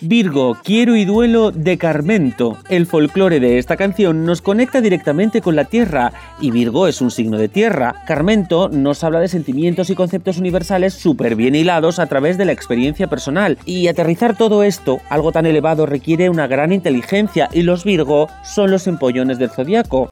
[0.00, 2.58] Virgo, Quiero y Duelo de Carmento.
[2.68, 7.10] El folclore de esta canción nos conecta directamente con la tierra, y Virgo es un
[7.10, 8.02] signo de tierra.
[8.06, 12.52] Carmento nos habla de sentimientos y conceptos universales súper bien hilados a través de la
[12.52, 17.84] experiencia personal, y aterrizar todo esto, algo tan elevado, requiere una gran inteligencia, y los
[17.84, 20.08] Virgo son los empollones del zodiaco.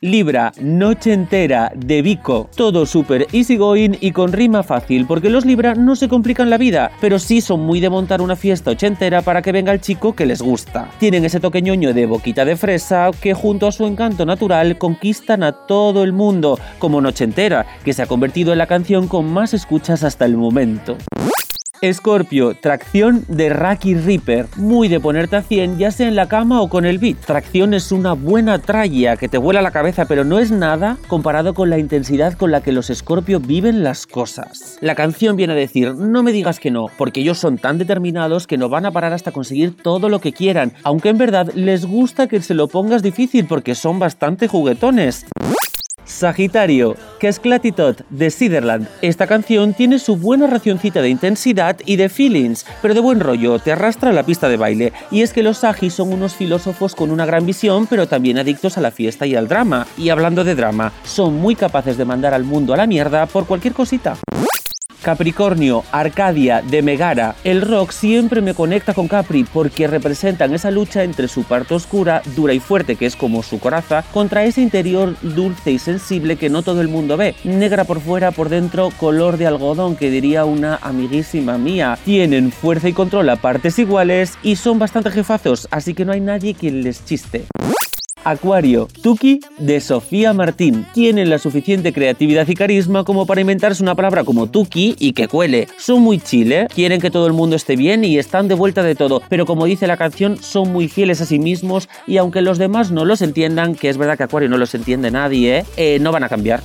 [0.00, 2.48] Libra, Noche Entera, de Vico.
[2.54, 6.92] Todo súper easygoing y con rima fácil, porque los Libra no se complican la vida,
[7.00, 10.24] pero sí son muy de montar una fiesta ochentera para que venga el chico que
[10.24, 10.88] les gusta.
[11.00, 15.42] Tienen ese toque ñoño de boquita de fresa que junto a su encanto natural conquistan
[15.42, 19.28] a todo el mundo, como Noche Entera, que se ha convertido en la canción con
[19.28, 20.96] más escuchas hasta el momento.
[21.80, 26.60] Escorpio, tracción de Raki Reaper, muy de ponerte a 100 ya sea en la cama
[26.60, 27.18] o con el beat.
[27.18, 31.54] Tracción es una buena tralla que te vuela la cabeza, pero no es nada comparado
[31.54, 34.78] con la intensidad con la que los Escorpio viven las cosas.
[34.80, 38.46] La canción viene a decir, no me digas que no, porque ellos son tan determinados
[38.46, 41.86] que no van a parar hasta conseguir todo lo que quieran, aunque en verdad les
[41.86, 45.26] gusta que se lo pongas difícil porque son bastante juguetones.
[46.08, 48.88] Sagitario, que es Clatitot de Siderland.
[49.02, 53.58] Esta canción tiene su buena racioncita de intensidad y de feelings, pero de buen rollo,
[53.58, 54.92] te arrastra a la pista de baile.
[55.10, 58.78] Y es que los Sagis son unos filósofos con una gran visión, pero también adictos
[58.78, 59.86] a la fiesta y al drama.
[59.96, 63.46] Y hablando de drama, son muy capaces de mandar al mundo a la mierda por
[63.46, 64.16] cualquier cosita.
[65.02, 67.36] Capricornio, Arcadia, de Megara.
[67.44, 72.22] El rock siempre me conecta con Capri porque representan esa lucha entre su parte oscura,
[72.36, 76.50] dura y fuerte, que es como su coraza, contra ese interior dulce y sensible que
[76.50, 77.34] no todo el mundo ve.
[77.44, 81.98] Negra por fuera, por dentro, color de algodón, que diría una amiguísima mía.
[82.04, 86.20] Tienen fuerza y control a partes iguales y son bastante jefazos, así que no hay
[86.20, 87.46] nadie quien les chiste.
[88.28, 90.84] Acuario, Tuki de Sofía Martín.
[90.92, 95.28] Tienen la suficiente creatividad y carisma como para inventarse una palabra como Tuki y que
[95.28, 95.66] cuele.
[95.78, 98.94] Son muy chile, quieren que todo el mundo esté bien y están de vuelta de
[98.94, 102.58] todo, pero como dice la canción, son muy fieles a sí mismos y aunque los
[102.58, 106.12] demás no los entiendan, que es verdad que Acuario no los entiende nadie, eh, no
[106.12, 106.60] van a cambiar.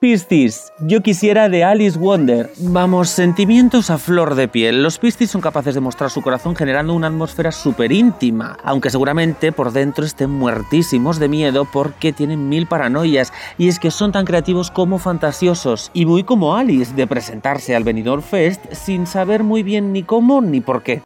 [0.00, 2.52] Piscis, yo quisiera de Alice Wonder.
[2.60, 4.80] Vamos, sentimientos a flor de piel.
[4.80, 9.50] Los Piscis son capaces de mostrar su corazón generando una atmósfera súper íntima, aunque seguramente
[9.50, 13.32] por dentro estén muertísimos de miedo porque tienen mil paranoias.
[13.58, 15.90] Y es que son tan creativos como fantasiosos.
[15.94, 20.40] Y muy como Alice, de presentarse al Benidorm Fest sin saber muy bien ni cómo
[20.40, 21.02] ni por qué.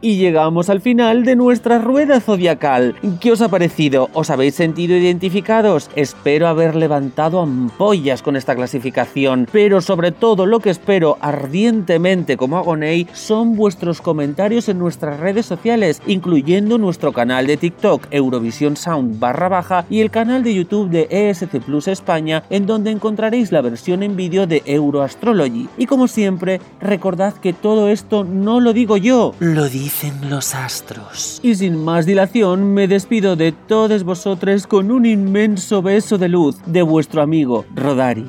[0.00, 2.94] Y llegamos al final de nuestra rueda zodiacal.
[3.20, 4.10] ¿Qué os ha parecido?
[4.12, 5.90] ¿Os habéis sentido identificados?
[5.96, 12.58] Espero haber levantado ampollas con esta clasificación, pero sobre todo lo que espero ardientemente como
[12.58, 19.18] Agoney son vuestros comentarios en nuestras redes sociales, incluyendo nuestro canal de TikTok Eurovisión Sound
[19.18, 23.62] barra baja y el canal de YouTube de ESC Plus España, en donde encontraréis la
[23.62, 25.68] versión en vídeo de Euroastrology.
[25.76, 31.40] Y como siempre, recordad que todo esto no lo digo yo, lo dicen los astros.
[31.42, 36.56] Y sin más dilación, me despido de todos vosotros con un inmenso beso de luz
[36.66, 38.28] de vuestro amigo Rodari.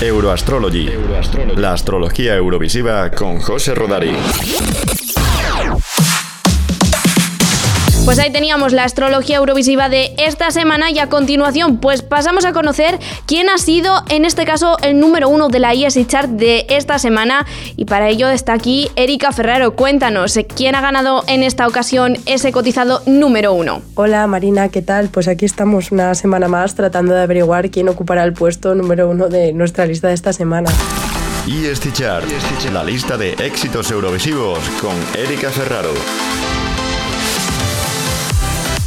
[0.00, 0.88] Euroastrology.
[1.56, 4.12] La astrología eurovisiva con José Rodari.
[8.06, 12.52] Pues ahí teníamos la astrología eurovisiva de esta semana y a continuación pues pasamos a
[12.52, 16.66] conocer quién ha sido en este caso el número uno de la ESI Chart de
[16.68, 17.44] esta semana
[17.74, 19.74] y para ello está aquí Erika Ferrero.
[19.74, 23.82] Cuéntanos, ¿quién ha ganado en esta ocasión ese cotizado número uno?
[23.96, 25.08] Hola Marina, ¿qué tal?
[25.08, 29.28] Pues aquí estamos una semana más tratando de averiguar quién ocupará el puesto número uno
[29.28, 30.70] de nuestra lista de esta semana.
[31.48, 32.24] EST Chart,
[32.72, 35.90] la lista de éxitos eurovisivos con Erika Ferraro.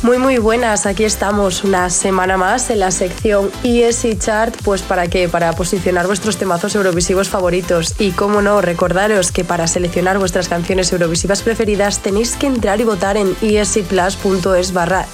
[0.09, 5.07] Muy muy buenas, aquí estamos una semana más en la sección ESI Chart, pues para
[5.07, 10.49] qué, para posicionar vuestros temazos eurovisivos favoritos y cómo no, recordaros que para seleccionar vuestras
[10.49, 15.05] canciones eurovisivas preferidas tenéis que entrar y votar en esiplus.es barra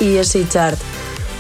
[0.48, 0.80] Chart.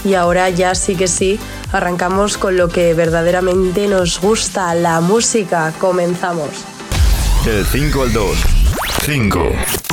[0.03, 1.39] Y ahora ya sí que sí,
[1.71, 5.71] arrancamos con lo que verdaderamente nos gusta, la música.
[5.79, 6.49] Comenzamos.
[7.45, 8.37] Del 5 al 2.
[9.05, 9.84] 5.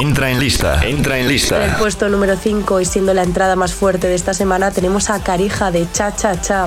[0.00, 1.76] Entra en lista, entra en En el lista.
[1.78, 5.70] puesto número 5 y siendo la entrada más fuerte de esta semana tenemos a Carija
[5.70, 6.66] de Cha Cha Cha.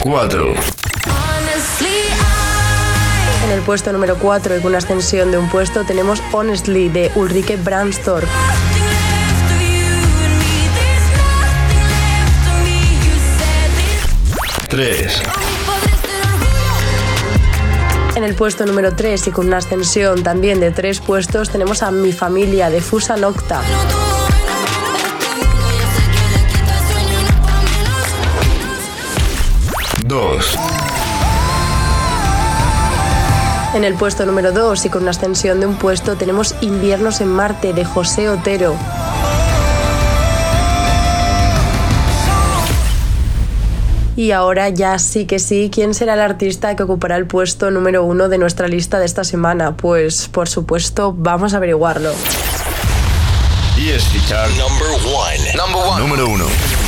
[0.00, 0.54] 4.
[3.44, 7.10] En el puesto número 4 y con una ascensión de un puesto tenemos Honestly de
[7.14, 8.28] Ulrike Brandstorff.
[14.68, 15.22] 3.
[18.16, 21.90] En el puesto número 3 y con una ascensión también de tres puestos tenemos a
[21.90, 23.62] Mi Familia de Fusa Nocta.
[30.04, 30.58] 2.
[33.74, 37.28] En el puesto número 2 y con una ascensión de un puesto tenemos Inviernos en
[37.28, 38.74] Marte de José Otero.
[44.20, 48.04] Y ahora ya sí que sí, ¿quién será el artista que ocupará el puesto número
[48.04, 49.78] uno de nuestra lista de esta semana?
[49.78, 52.12] Pues por supuesto vamos a averiguarlo.
[55.56, 55.98] Number 1.
[56.00, 56.79] Número 1.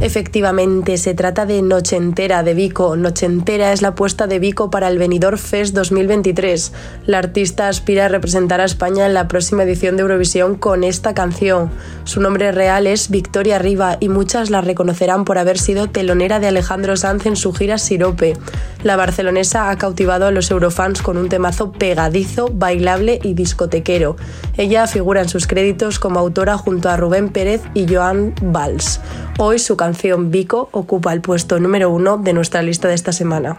[0.00, 2.96] Efectivamente, se trata de Noche Entera de Vico.
[2.96, 6.72] Noche Entera es la apuesta de Vico para el Benidorm Fest 2023.
[7.04, 11.12] La artista aspira a representar a España en la próxima edición de Eurovisión con esta
[11.12, 11.70] canción.
[12.04, 16.46] Su nombre real es Victoria Riva y muchas la reconocerán por haber sido telonera de
[16.46, 18.38] Alejandro Sanz en su gira Sirope.
[18.82, 24.16] La barcelonesa ha cautivado a los eurofans con un temazo pegadizo, bailable y discotequero.
[24.56, 28.98] Ella figura en sus créditos como autora junto a Rubén Pérez y Joan Valls.
[29.38, 33.10] Hoy su canción canción Vico ocupa el puesto número uno de nuestra lista de esta
[33.12, 33.58] semana.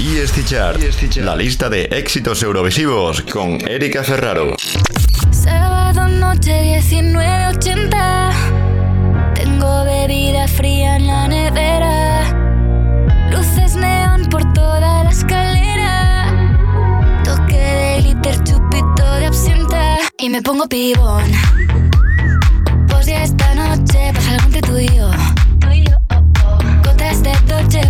[0.00, 0.80] ESC Chart,
[1.16, 4.54] la lista de éxitos eurovisivos con Erika Ferraro.
[5.30, 8.32] Sábado noche 19.80
[9.34, 12.32] Tengo bebida fría en la nevera.
[13.30, 16.32] Luces neón por toda la escalera.
[17.24, 19.98] Toque de glitter, chupito de absenta.
[20.16, 21.30] Y me pongo pibón.
[22.88, 25.15] Pues ya esta noche pasa algo entre tú y yo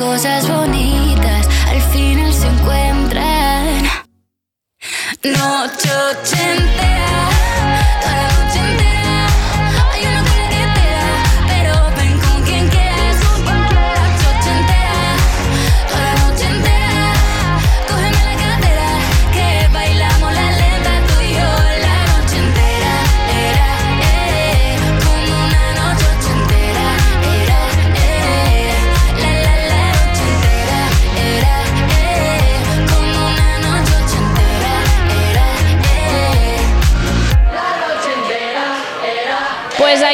[0.00, 3.84] cosas bonitas al final se encuentran.
[5.22, 6.69] Noche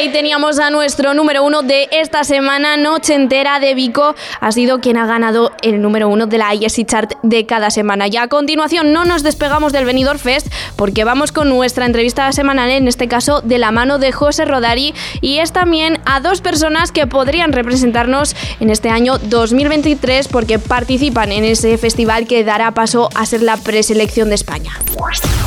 [0.09, 4.15] teníamos a nuestro número uno de esta semana, Noche Entera de Vico.
[4.39, 8.07] Ha sido quien ha ganado el número uno de la IESI Chart de cada semana.
[8.07, 12.69] Y a continuación no nos despegamos del Benidorm Fest porque vamos con nuestra entrevista semanal,
[12.69, 14.93] en este caso de la mano de José Rodari.
[15.21, 21.31] Y es también a dos personas que podrían representarnos en este año 2023 porque participan
[21.31, 24.71] en ese festival que dará paso a ser la preselección de España.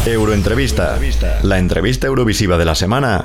[0.07, 0.99] Euroentrevista,
[1.43, 3.25] la entrevista eurovisiva de la semana.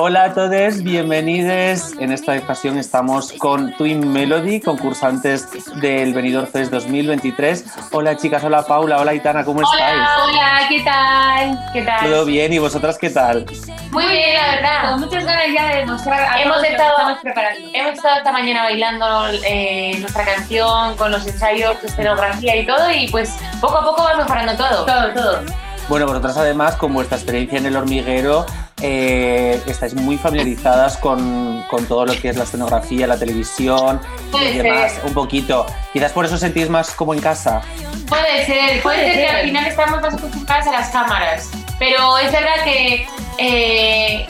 [0.00, 1.92] Hola a todos, bienvenidos.
[1.98, 5.48] En esta ocasión estamos con Twin Melody, concursantes
[5.80, 7.64] del Benidorm Fest 2023.
[7.90, 9.96] Hola chicas, hola Paula, hola Itana, ¿cómo estáis?
[9.96, 11.72] Hola, hola, ¿qué tal?
[11.72, 12.08] ¿Qué tal?
[12.10, 13.44] Todo bien, ¿y vosotras qué tal?
[13.90, 14.90] Muy bien, la verdad.
[14.92, 17.68] Con muchas ganas ya de demostrar a Hemos estado- estamos preparando.
[17.74, 23.08] Hemos estado esta mañana bailando eh, nuestra canción con los ensayos, escenografía y todo, y
[23.08, 24.86] pues poco a poco va mejorando todo.
[24.86, 25.67] Todo, todo.
[25.88, 28.44] Bueno, vosotras además, con vuestra experiencia en el hormiguero,
[28.82, 33.98] eh, estáis muy familiarizadas con, con todo lo que es la escenografía, la televisión
[34.30, 35.04] Puede y demás, ser.
[35.06, 35.64] un poquito.
[35.92, 37.62] Quizás por eso os sentís más como en casa.
[38.06, 39.36] Puede ser, puede, Puede ser, que ser.
[39.36, 43.06] al final estamos más acostumbradas a las cámaras, pero es verdad que
[43.38, 44.26] eh,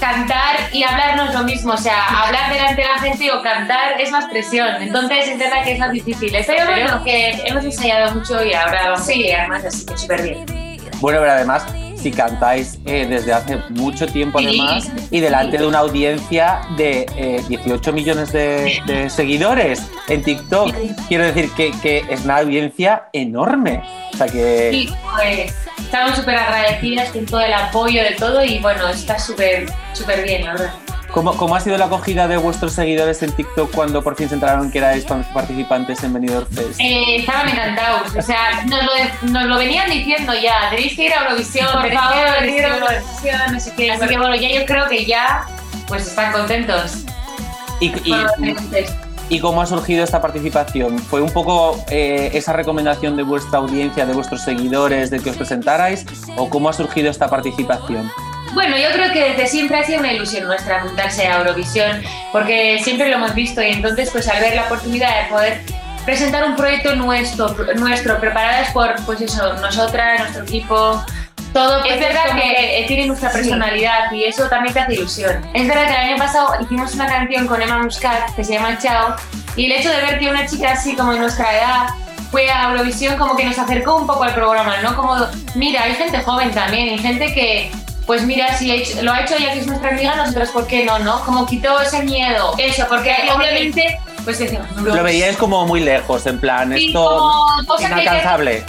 [0.00, 3.42] cantar y hablar no es lo mismo, o sea, hablar delante de la gente o
[3.42, 6.34] cantar es más presión, entonces es verdad que es más difícil.
[6.46, 10.22] Pero bueno, que hemos ensayado mucho y ahora vamos a llegar más, así que súper
[10.22, 10.67] bien.
[11.00, 11.64] Bueno, pero además,
[11.96, 17.42] si cantáis eh, desde hace mucho tiempo además y delante de una audiencia de eh,
[17.48, 20.74] 18 millones de, de seguidores en TikTok,
[21.08, 23.82] quiero decir que, que es una audiencia enorme.
[24.12, 24.70] O sea que...
[24.72, 29.66] Sí, pues estamos súper agradecidas con todo el apoyo de todo y bueno, está súper,
[29.92, 30.72] súper bien, la verdad.
[31.12, 34.34] ¿Cómo, ¿Cómo ha sido la acogida de vuestros seguidores en TikTok cuando por fin se
[34.34, 36.78] enteraron que erais participantes en Benidorm Fest?
[36.78, 41.12] Eh, estaban encantados, o sea, nos lo, nos lo venían diciendo ya, tenéis que ir
[41.14, 42.76] a Eurovisión, Por tenéis favor, que ir a.
[42.76, 43.90] Eurovisión, no sé qué.
[43.90, 45.46] Así que bueno, ya yo creo que ya
[45.88, 47.04] pues están contentos.
[47.80, 47.92] Y.
[49.30, 50.98] ¿Y cómo ha surgido esta participación?
[50.98, 55.36] ¿Fue un poco eh, esa recomendación de vuestra audiencia, de vuestros seguidores, de que os
[55.36, 56.06] presentarais?
[56.36, 58.10] ¿O cómo ha surgido esta participación?
[58.58, 62.02] Bueno, yo creo que desde siempre ha sido una ilusión nuestra juntarse a Eurovisión,
[62.32, 65.60] porque siempre lo hemos visto y entonces pues al ver la oportunidad de poder
[66.04, 71.04] presentar un proyecto nuestro, nuestro preparadas por pues eso, nosotras, nuestro equipo,
[71.52, 75.40] todo es verdad que eh, tiene nuestra personalidad y eso también te hace ilusión.
[75.54, 78.76] Es verdad que el año pasado hicimos una canción con Emma Muscat que se llama
[78.82, 79.14] Chao
[79.54, 81.86] y el hecho de ver que una chica así como de nuestra edad
[82.32, 84.96] fue a Eurovisión como que nos acercó un poco al programa, ¿no?
[84.96, 85.16] Como,
[85.54, 87.70] mira, hay gente joven también, hay gente que,
[88.08, 90.98] pues mira, si lo ha hecho ella que es nuestra amiga, nosotros, ¿por qué no,
[90.98, 91.22] no?
[91.26, 92.54] Como quitó ese miedo.
[92.56, 97.66] Eso, porque obviamente, pues decimos, Lo veíais como muy lejos, en plan, Sí, esto como
[97.66, 98.64] cosa que inalcanzable.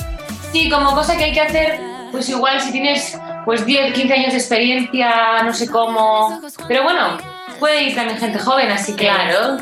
[0.51, 1.79] Sí, como cosa que hay que hacer,
[2.11, 6.41] pues igual si tienes pues 10, 15 años de experiencia, no sé cómo.
[6.67, 7.17] Pero bueno,
[7.61, 9.05] puede ir también gente joven, así que.
[9.05, 9.57] Claro.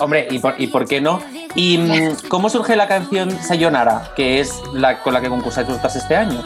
[0.00, 1.22] Hombre, ¿y por, y por qué no?
[1.54, 5.94] ¿Y mm, cómo surge la canción Sayonara, que es la con la que concursáis vosotras
[5.94, 6.42] este año?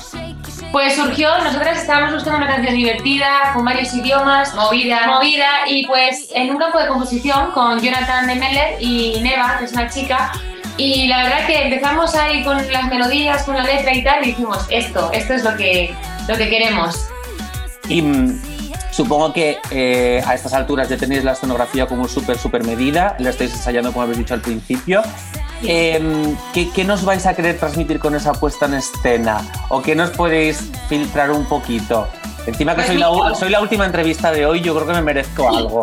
[0.75, 6.33] Pues surgió, nosotras estábamos buscando una canción divertida, con varios idiomas, movida, movida, y pues
[6.35, 10.33] en un campo de composición con Jonathan de Meller y Neva, que es una chica,
[10.77, 14.31] y la verdad que empezamos ahí con las melodías, con la letra y tal, y
[14.31, 15.95] dijimos, esto, esto es lo que,
[16.27, 17.07] lo que queremos.
[17.89, 18.03] Y
[18.95, 23.31] supongo que eh, a estas alturas ya tenéis la escenografía como súper, súper medida, la
[23.31, 25.03] estáis ensayando como habéis dicho al principio.
[25.67, 29.41] Em, ¿qué, qué nos vais a querer transmitir con esa puesta en escena?
[29.69, 32.07] ¿O qué nos podéis filtrar un poquito?
[32.47, 35.49] Encima que Pues la, soy la última entrevista de hoy, yo creo que me merezco
[35.49, 35.83] algo.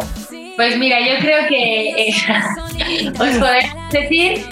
[0.56, 2.14] Pues mira, yo creo que eh,
[3.10, 4.46] os podemos decir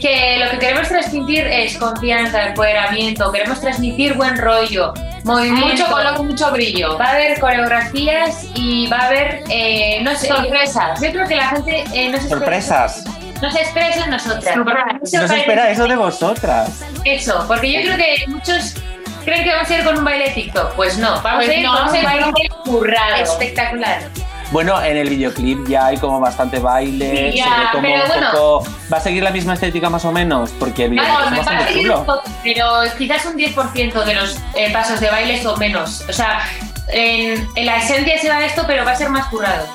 [0.00, 4.94] que lo que queremos transmitir es confianza, empoderamiento, queremos transmitir buen rollo,
[5.26, 5.66] movimiento.
[5.66, 6.96] Mucho color, mucho brillo.
[6.96, 11.00] Va a haber coreografías y va a haber, eh, no sé, sorpresas.
[11.00, 13.04] Yo creo que la gente eh, no se Sorpresas.
[13.42, 14.56] No se expresa en nosotras.
[14.56, 16.82] No se espera eso de vosotras.
[17.04, 18.74] Eso, porque yo creo que muchos
[19.24, 20.74] creen que vamos a ir con un baile TikTok.
[20.74, 22.32] Pues no, vamos Pues a ir no, con un baile
[22.64, 23.16] currado.
[23.16, 23.98] Espectacular.
[24.52, 28.02] Bueno, en el videoclip ya hay como bastante baile, Sí, se ya, ve como pero
[28.02, 28.26] un bueno.
[28.32, 28.64] poco...
[28.92, 30.50] ¿Va a seguir la misma estética más o menos?
[30.58, 31.98] Porque el videoclip Vamos, es bastante chulo.
[32.00, 32.66] un poco, pero
[32.96, 36.04] quizás un 10% de los eh, pasos de baile son menos.
[36.08, 36.42] O sea,
[36.88, 39.66] en, en la esencia será esto, pero va a ser más currado.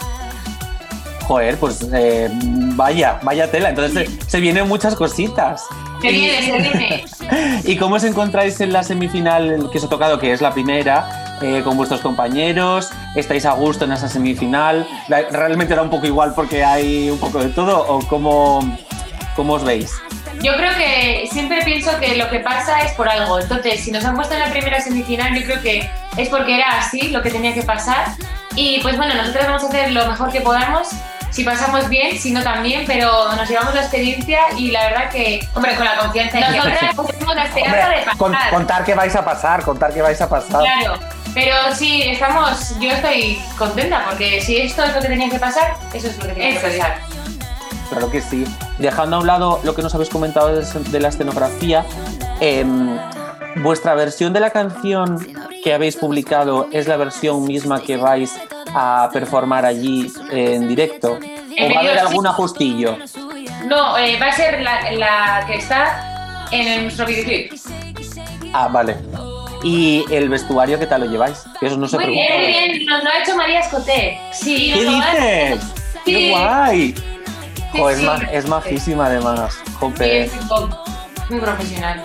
[1.27, 3.69] Joder, pues eh, vaya, vaya tela.
[3.69, 5.63] Entonces se, se vienen muchas cositas.
[6.01, 7.05] Se viene, se viene.
[7.65, 11.30] ¿Y cómo os encontráis en la semifinal que os ha tocado, que es la primera,
[11.41, 12.89] eh, con vuestros compañeros?
[13.15, 14.87] ¿Estáis a gusto en esa semifinal?
[15.07, 17.85] ¿Realmente da un poco igual porque hay un poco de todo?
[17.87, 18.77] ¿O cómo,
[19.35, 19.91] cómo os veis?
[20.41, 23.39] Yo creo que siempre pienso que lo que pasa es por algo.
[23.39, 26.79] Entonces, si nos han puesto en la primera semifinal, yo creo que es porque era
[26.79, 28.05] así lo que tenía que pasar.
[28.55, 30.89] Y pues bueno, nosotros vamos a hacer lo mejor que podamos.
[31.29, 35.47] Si pasamos bien, si no también, pero nos llevamos la experiencia y la verdad que,
[35.53, 38.17] hombre, con la confianza nosotras tenemos la esperanza de pasar.
[38.17, 40.59] con- contar que vais a pasar, contar que vais a pasar.
[40.61, 40.99] Claro,
[41.33, 45.75] pero sí, estamos, yo estoy contenta porque si esto es lo que tenía que pasar,
[45.93, 46.99] eso es lo que tenía que pasar.
[47.89, 48.45] Claro que sí.
[48.77, 51.85] Dejando a un lado lo que nos habéis comentado de, la escenografía,
[52.39, 52.97] em,
[53.57, 55.19] vuestra versión de la canción
[55.63, 58.33] que habéis publicado es la versión misma que vais
[58.73, 61.19] a performar allí en directo.
[61.19, 62.97] ¿O va a haber algún ajustillo?
[63.65, 67.53] No, eh, va a ser la, la que está en el- nuestro videoclip.
[68.53, 68.97] Ah, vale.
[69.63, 71.43] ¿Y el vestuario qué tal lo lleváis?
[71.61, 72.35] Eso no se Muy pregunta.
[72.37, 74.19] bien, muy bien, nos lo ha hecho María Escoté.
[74.33, 75.59] Sí, ¿Qué nos lo ha- dices?
[76.05, 76.29] ¡Qué Sí.
[76.31, 76.95] guay!
[77.71, 78.05] Sí, Jo, es, sí.
[78.05, 79.57] ma- es majísima además.
[79.79, 80.29] Jope.
[80.29, 80.37] Sí,
[81.29, 82.03] muy profesional.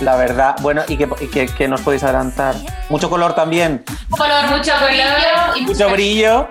[0.00, 0.56] La verdad.
[0.60, 2.54] Bueno, ¿y qué, nos podéis adelantar?
[2.90, 3.84] Mucho color también.
[4.10, 6.48] Color, mucho color y, Mucho brillo.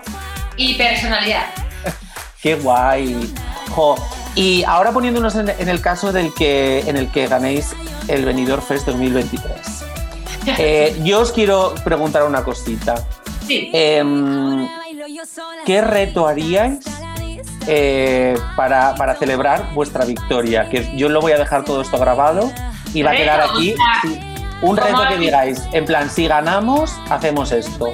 [0.58, 1.46] y personalidad.
[2.42, 3.32] Qué guay.
[3.70, 3.96] Jo.
[4.36, 7.74] Y ahora poniéndonos en, en el caso del que, en el que ganéis
[8.08, 9.81] el Benidorm Fest 2023.
[10.46, 12.96] Eh, yo os quiero preguntar una cosita.
[13.48, 13.70] Sí.
[13.74, 14.68] Em,
[15.66, 16.80] ¿Qué reto haríais
[17.68, 20.70] eh, para, para celebrar vuestra victoria?
[20.70, 22.52] Que yo lo voy a dejar todo esto grabado
[22.94, 23.76] y va a quedar aquí.
[24.02, 24.20] sí,
[24.62, 27.92] un reto ¿cómo que digáis, en plan, si ganamos, hacemos esto.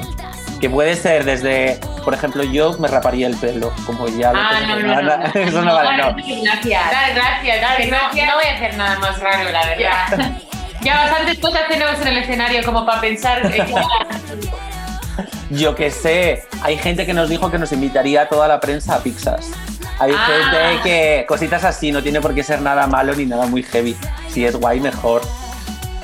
[0.59, 4.49] Que puede ser desde, por ejemplo, yo me raparía el pelo, como ya lo Ah,
[4.59, 5.25] tengo no, no, no.
[5.35, 6.15] Eso no vale, no.
[6.15, 6.91] Gracias.
[6.91, 10.31] Dale, gracias, dale, no, no voy a hacer nada más raro, la verdad.
[10.87, 13.45] Ya bastantes cosas tenemos en el escenario como para pensar.
[13.53, 13.65] eh,
[15.49, 18.95] Yo que sé, hay gente que nos dijo que nos invitaría a toda la prensa
[18.95, 19.47] a pizzas.
[19.99, 20.27] Hay Ah.
[20.27, 23.97] gente que cositas así, no tiene por qué ser nada malo ni nada muy heavy.
[24.29, 25.21] Si es guay, mejor.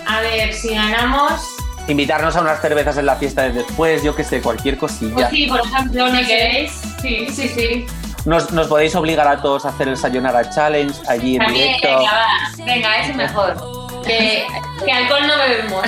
[0.05, 1.41] a ver, si ganamos.
[1.87, 5.13] Invitarnos a unas cervezas en la fiesta de después, yo que sé, cualquier cosilla.
[5.13, 6.71] Pues sí, por ejemplo, ¿no queréis?
[7.01, 7.85] Sí, sí, sí.
[8.25, 11.87] Nos, nos podéis obligar a todos a hacer el Sayonara Challenge allí en También, directo.
[11.99, 12.65] venga, va.
[12.65, 13.82] Venga, ese mejor.
[14.05, 14.45] Que,
[14.85, 15.85] que alcohol no bebemos.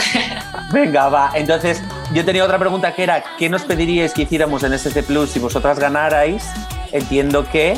[0.72, 1.32] Venga, va.
[1.36, 1.82] Entonces,
[2.14, 5.40] yo tenía otra pregunta que era, ¿qué nos pediríais que hiciéramos en SC Plus si
[5.40, 6.44] vosotras ganarais?
[6.92, 7.74] Entiendo que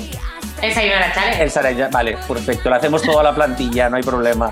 [0.62, 1.44] El Sayonara Challenge.
[1.44, 1.90] el Saraya...
[1.92, 2.70] Vale, perfecto.
[2.70, 4.52] Lo hacemos toda la plantilla, no hay problema.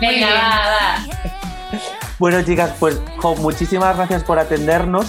[0.00, 1.78] Venga, va, va.
[2.18, 5.06] Bueno, chicas, pues jo, muchísimas gracias por atendernos.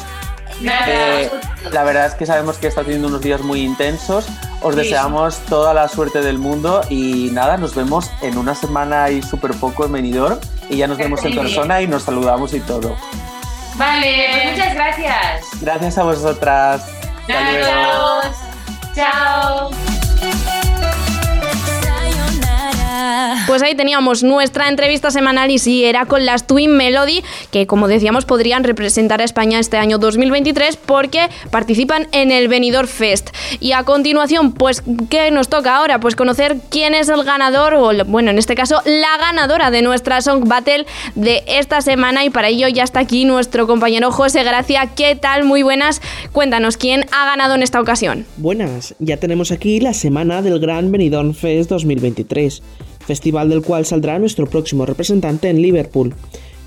[0.61, 0.87] Nada.
[1.21, 1.31] Eh,
[1.71, 4.27] la verdad es que sabemos que está teniendo unos días muy intensos.
[4.61, 4.81] Os Sí.
[4.81, 9.51] deseamos toda la suerte del mundo y nada, nos vemos en una semana y súper
[9.51, 10.39] poco en Benidorm
[10.69, 12.95] y ya nos vemos en persona y nos saludamos y todo.
[13.75, 15.45] Vale, pues muchas gracias.
[15.61, 16.81] Gracias a vosotras.
[17.27, 18.21] Hasta luego.
[18.95, 19.86] Chao.
[23.47, 27.87] Pues ahí teníamos nuestra entrevista semanal y sí, era con las Twin Melody, que como
[27.87, 33.29] decíamos podrían representar a España este año 2023 porque participan en el Benidorm Fest.
[33.61, 36.01] Y a continuación, pues, ¿qué nos toca ahora?
[36.01, 40.19] Pues conocer quién es el ganador, o bueno, en este caso, la ganadora de nuestra
[40.19, 40.85] Song Battle
[41.15, 42.25] de esta semana.
[42.25, 44.91] Y para ello ya está aquí nuestro compañero José Gracia.
[44.93, 45.45] ¿Qué tal?
[45.45, 46.01] Muy buenas.
[46.33, 48.25] Cuéntanos, ¿quién ha ganado en esta ocasión?
[48.35, 52.61] Buenas, ya tenemos aquí la semana del Gran Benidorm Fest 2023,
[53.07, 56.13] festival del cual saldrá nuestro próximo representante en Liverpool.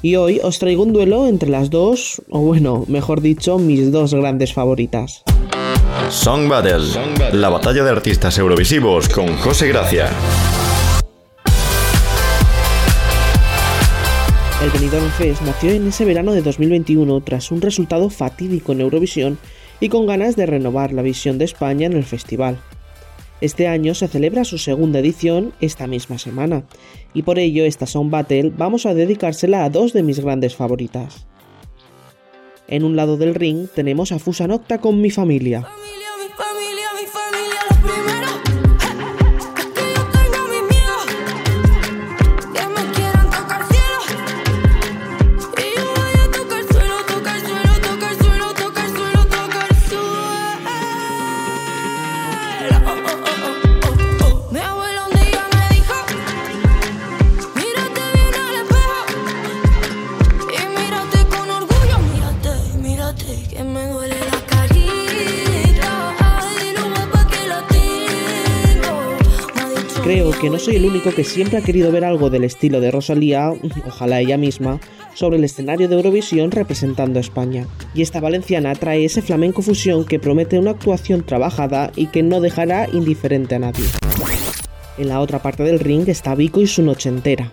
[0.03, 4.15] Y hoy os traigo un duelo entre las dos, o bueno, mejor dicho, mis dos
[4.15, 5.23] grandes favoritas.
[6.09, 6.89] Song Battle,
[7.35, 10.09] la batalla de artistas eurovisivos con José Gracia.
[14.63, 19.39] El Benidorm Fest nació en ese verano de 2021 tras un resultado fatídico en Eurovisión
[19.81, 22.59] y con ganas de renovar la visión de España en el festival.
[23.41, 26.65] Este año se celebra su segunda edición esta misma semana,
[27.15, 31.27] y por ello esta Song Battle vamos a dedicársela a dos de mis grandes favoritas.
[32.69, 35.67] En un lado del ring tenemos a Fusanocta con mi familia.
[70.51, 73.53] No soy el único que siempre ha querido ver algo del estilo de Rosalía,
[73.87, 74.81] ojalá ella misma,
[75.15, 77.67] sobre el escenario de Eurovisión representando a España.
[77.95, 82.41] Y esta valenciana trae ese flamenco fusión que promete una actuación trabajada y que no
[82.41, 83.85] dejará indiferente a nadie.
[84.99, 87.53] En la otra parte del ring está Vico y su noche entera.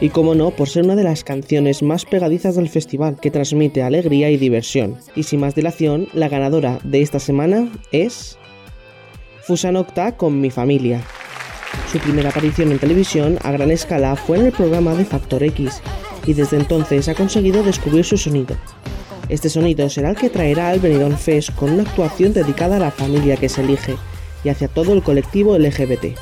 [0.00, 3.82] Y como no, por ser una de las canciones más pegadizas del festival, que transmite
[3.82, 4.96] alegría y diversión.
[5.14, 8.38] Y sin más dilación, la ganadora de esta semana es...
[9.42, 11.02] Fusanocta con mi familia.
[11.92, 15.82] Su primera aparición en televisión a gran escala fue en el programa de Factor X,
[16.26, 18.56] y desde entonces ha conseguido descubrir su sonido.
[19.28, 22.90] Este sonido será el que traerá al Benidorm Fest con una actuación dedicada a la
[22.90, 23.96] familia que se elige
[24.44, 26.16] y hacia todo el colectivo LGBT.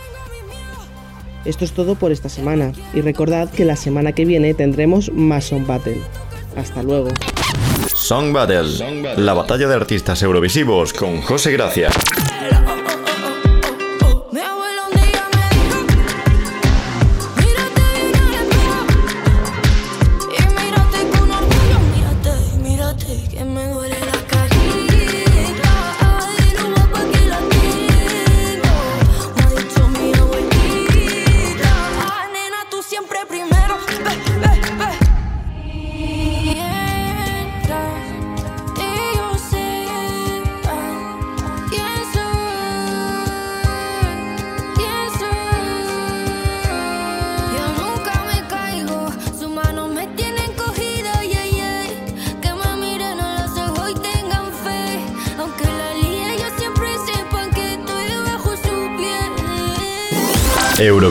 [1.45, 5.47] Esto es todo por esta semana y recordad que la semana que viene tendremos más
[5.47, 6.01] Song Battle.
[6.57, 7.09] Hasta luego.
[7.95, 11.91] Song Battle, la batalla de artistas eurovisivos con José Gracia.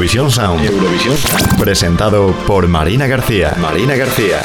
[0.08, 0.66] Eurovisión Sound.
[0.66, 1.60] Eurovisión Sound.
[1.60, 3.54] Presentado por Marina García.
[3.58, 4.42] Marina García.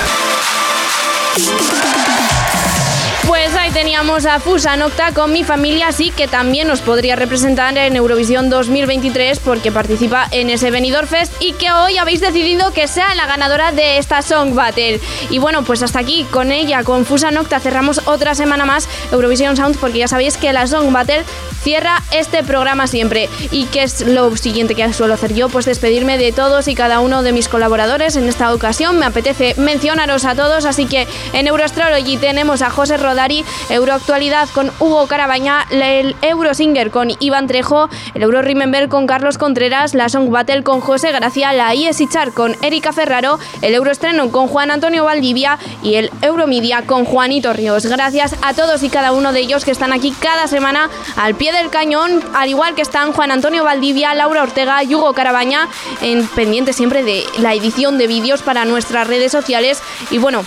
[3.29, 7.79] Pues ahí teníamos a Fusa Nocta con mi familia, así que también nos podría representar
[7.79, 12.89] en Eurovisión 2023 porque participa en ese Benidorm Fest y que hoy habéis decidido que
[12.89, 15.01] sea la ganadora de esta Song Battle.
[15.31, 19.57] Y bueno, pues hasta aquí con ella, con Fusa Nocta, cerramos otra semana más Eurovisión
[19.57, 21.25] Sound porque ya sabéis que la Song Battle
[21.63, 23.29] cierra este programa siempre.
[23.51, 25.49] ¿Y qué es lo siguiente que suelo hacer yo?
[25.49, 28.17] Pues despedirme de todos y cada uno de mis colaboradores.
[28.17, 32.97] En esta ocasión me apetece mencionaros a todos, así que en Euroastrology tenemos a José
[32.97, 39.39] Rodari, Euroactualidad con Hugo Carabaña, el Eurosinger con Iván Trejo, el Euro Remember con Carlos
[39.39, 44.49] Contreras, la Song Battle con José Gracia, la IESichar con Erika Ferraro, el Euroestreno con
[44.49, 47.87] Juan Antonio Valdivia y el Euromedia con Juanito Ríos.
[47.87, 51.52] Gracias a todos y cada uno de ellos que están aquí cada semana al pie
[51.53, 55.69] del cañón, al igual que están Juan Antonio Valdivia, Laura Ortega y Hugo Carabaña,
[56.01, 59.83] en pendiente siempre de la edición de vídeos para nuestras redes sociales.
[60.11, 60.45] Y bueno,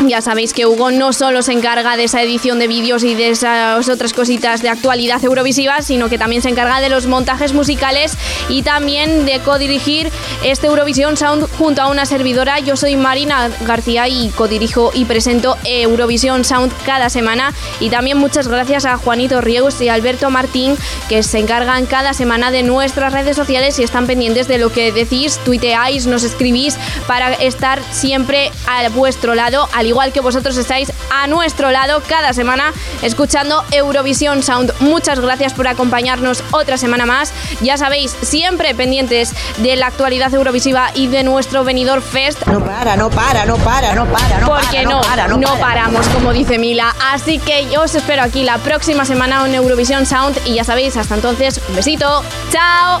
[0.00, 3.30] ya sabéis que Hugo no solo se encarga de esa edición de vídeos y de
[3.30, 8.16] esas otras cositas de actualidad eurovisiva, sino que también se encarga de los montajes musicales
[8.48, 10.10] y también de codirigir
[10.42, 12.58] este Eurovisión Sound junto a una servidora.
[12.58, 17.52] Yo soy Marina García y codirijo y presento Eurovisión Sound cada semana.
[17.80, 20.76] Y también muchas gracias a Juanito Riegos y Alberto Martín,
[21.08, 24.92] que se encargan cada semana de nuestras redes sociales y están pendientes de lo que
[24.92, 26.76] decís, tuiteáis, nos escribís
[27.06, 32.72] para estar siempre a vuestro lado, igual que vosotros estáis a nuestro lado cada semana
[33.02, 34.72] escuchando Eurovisión Sound.
[34.80, 37.32] Muchas gracias por acompañarnos otra semana más.
[37.60, 42.46] Ya sabéis, siempre pendientes de la actualidad eurovisiva y de nuestro venidor Fest.
[42.46, 45.60] No para, no para, no para, no para, no Porque para, no, para, no para.
[45.60, 46.94] paramos, como dice Mila.
[47.12, 50.96] Así que yo os espero aquí la próxima semana en Eurovisión Sound y ya sabéis,
[50.96, 52.22] hasta entonces, un besito.
[52.50, 53.00] Chao.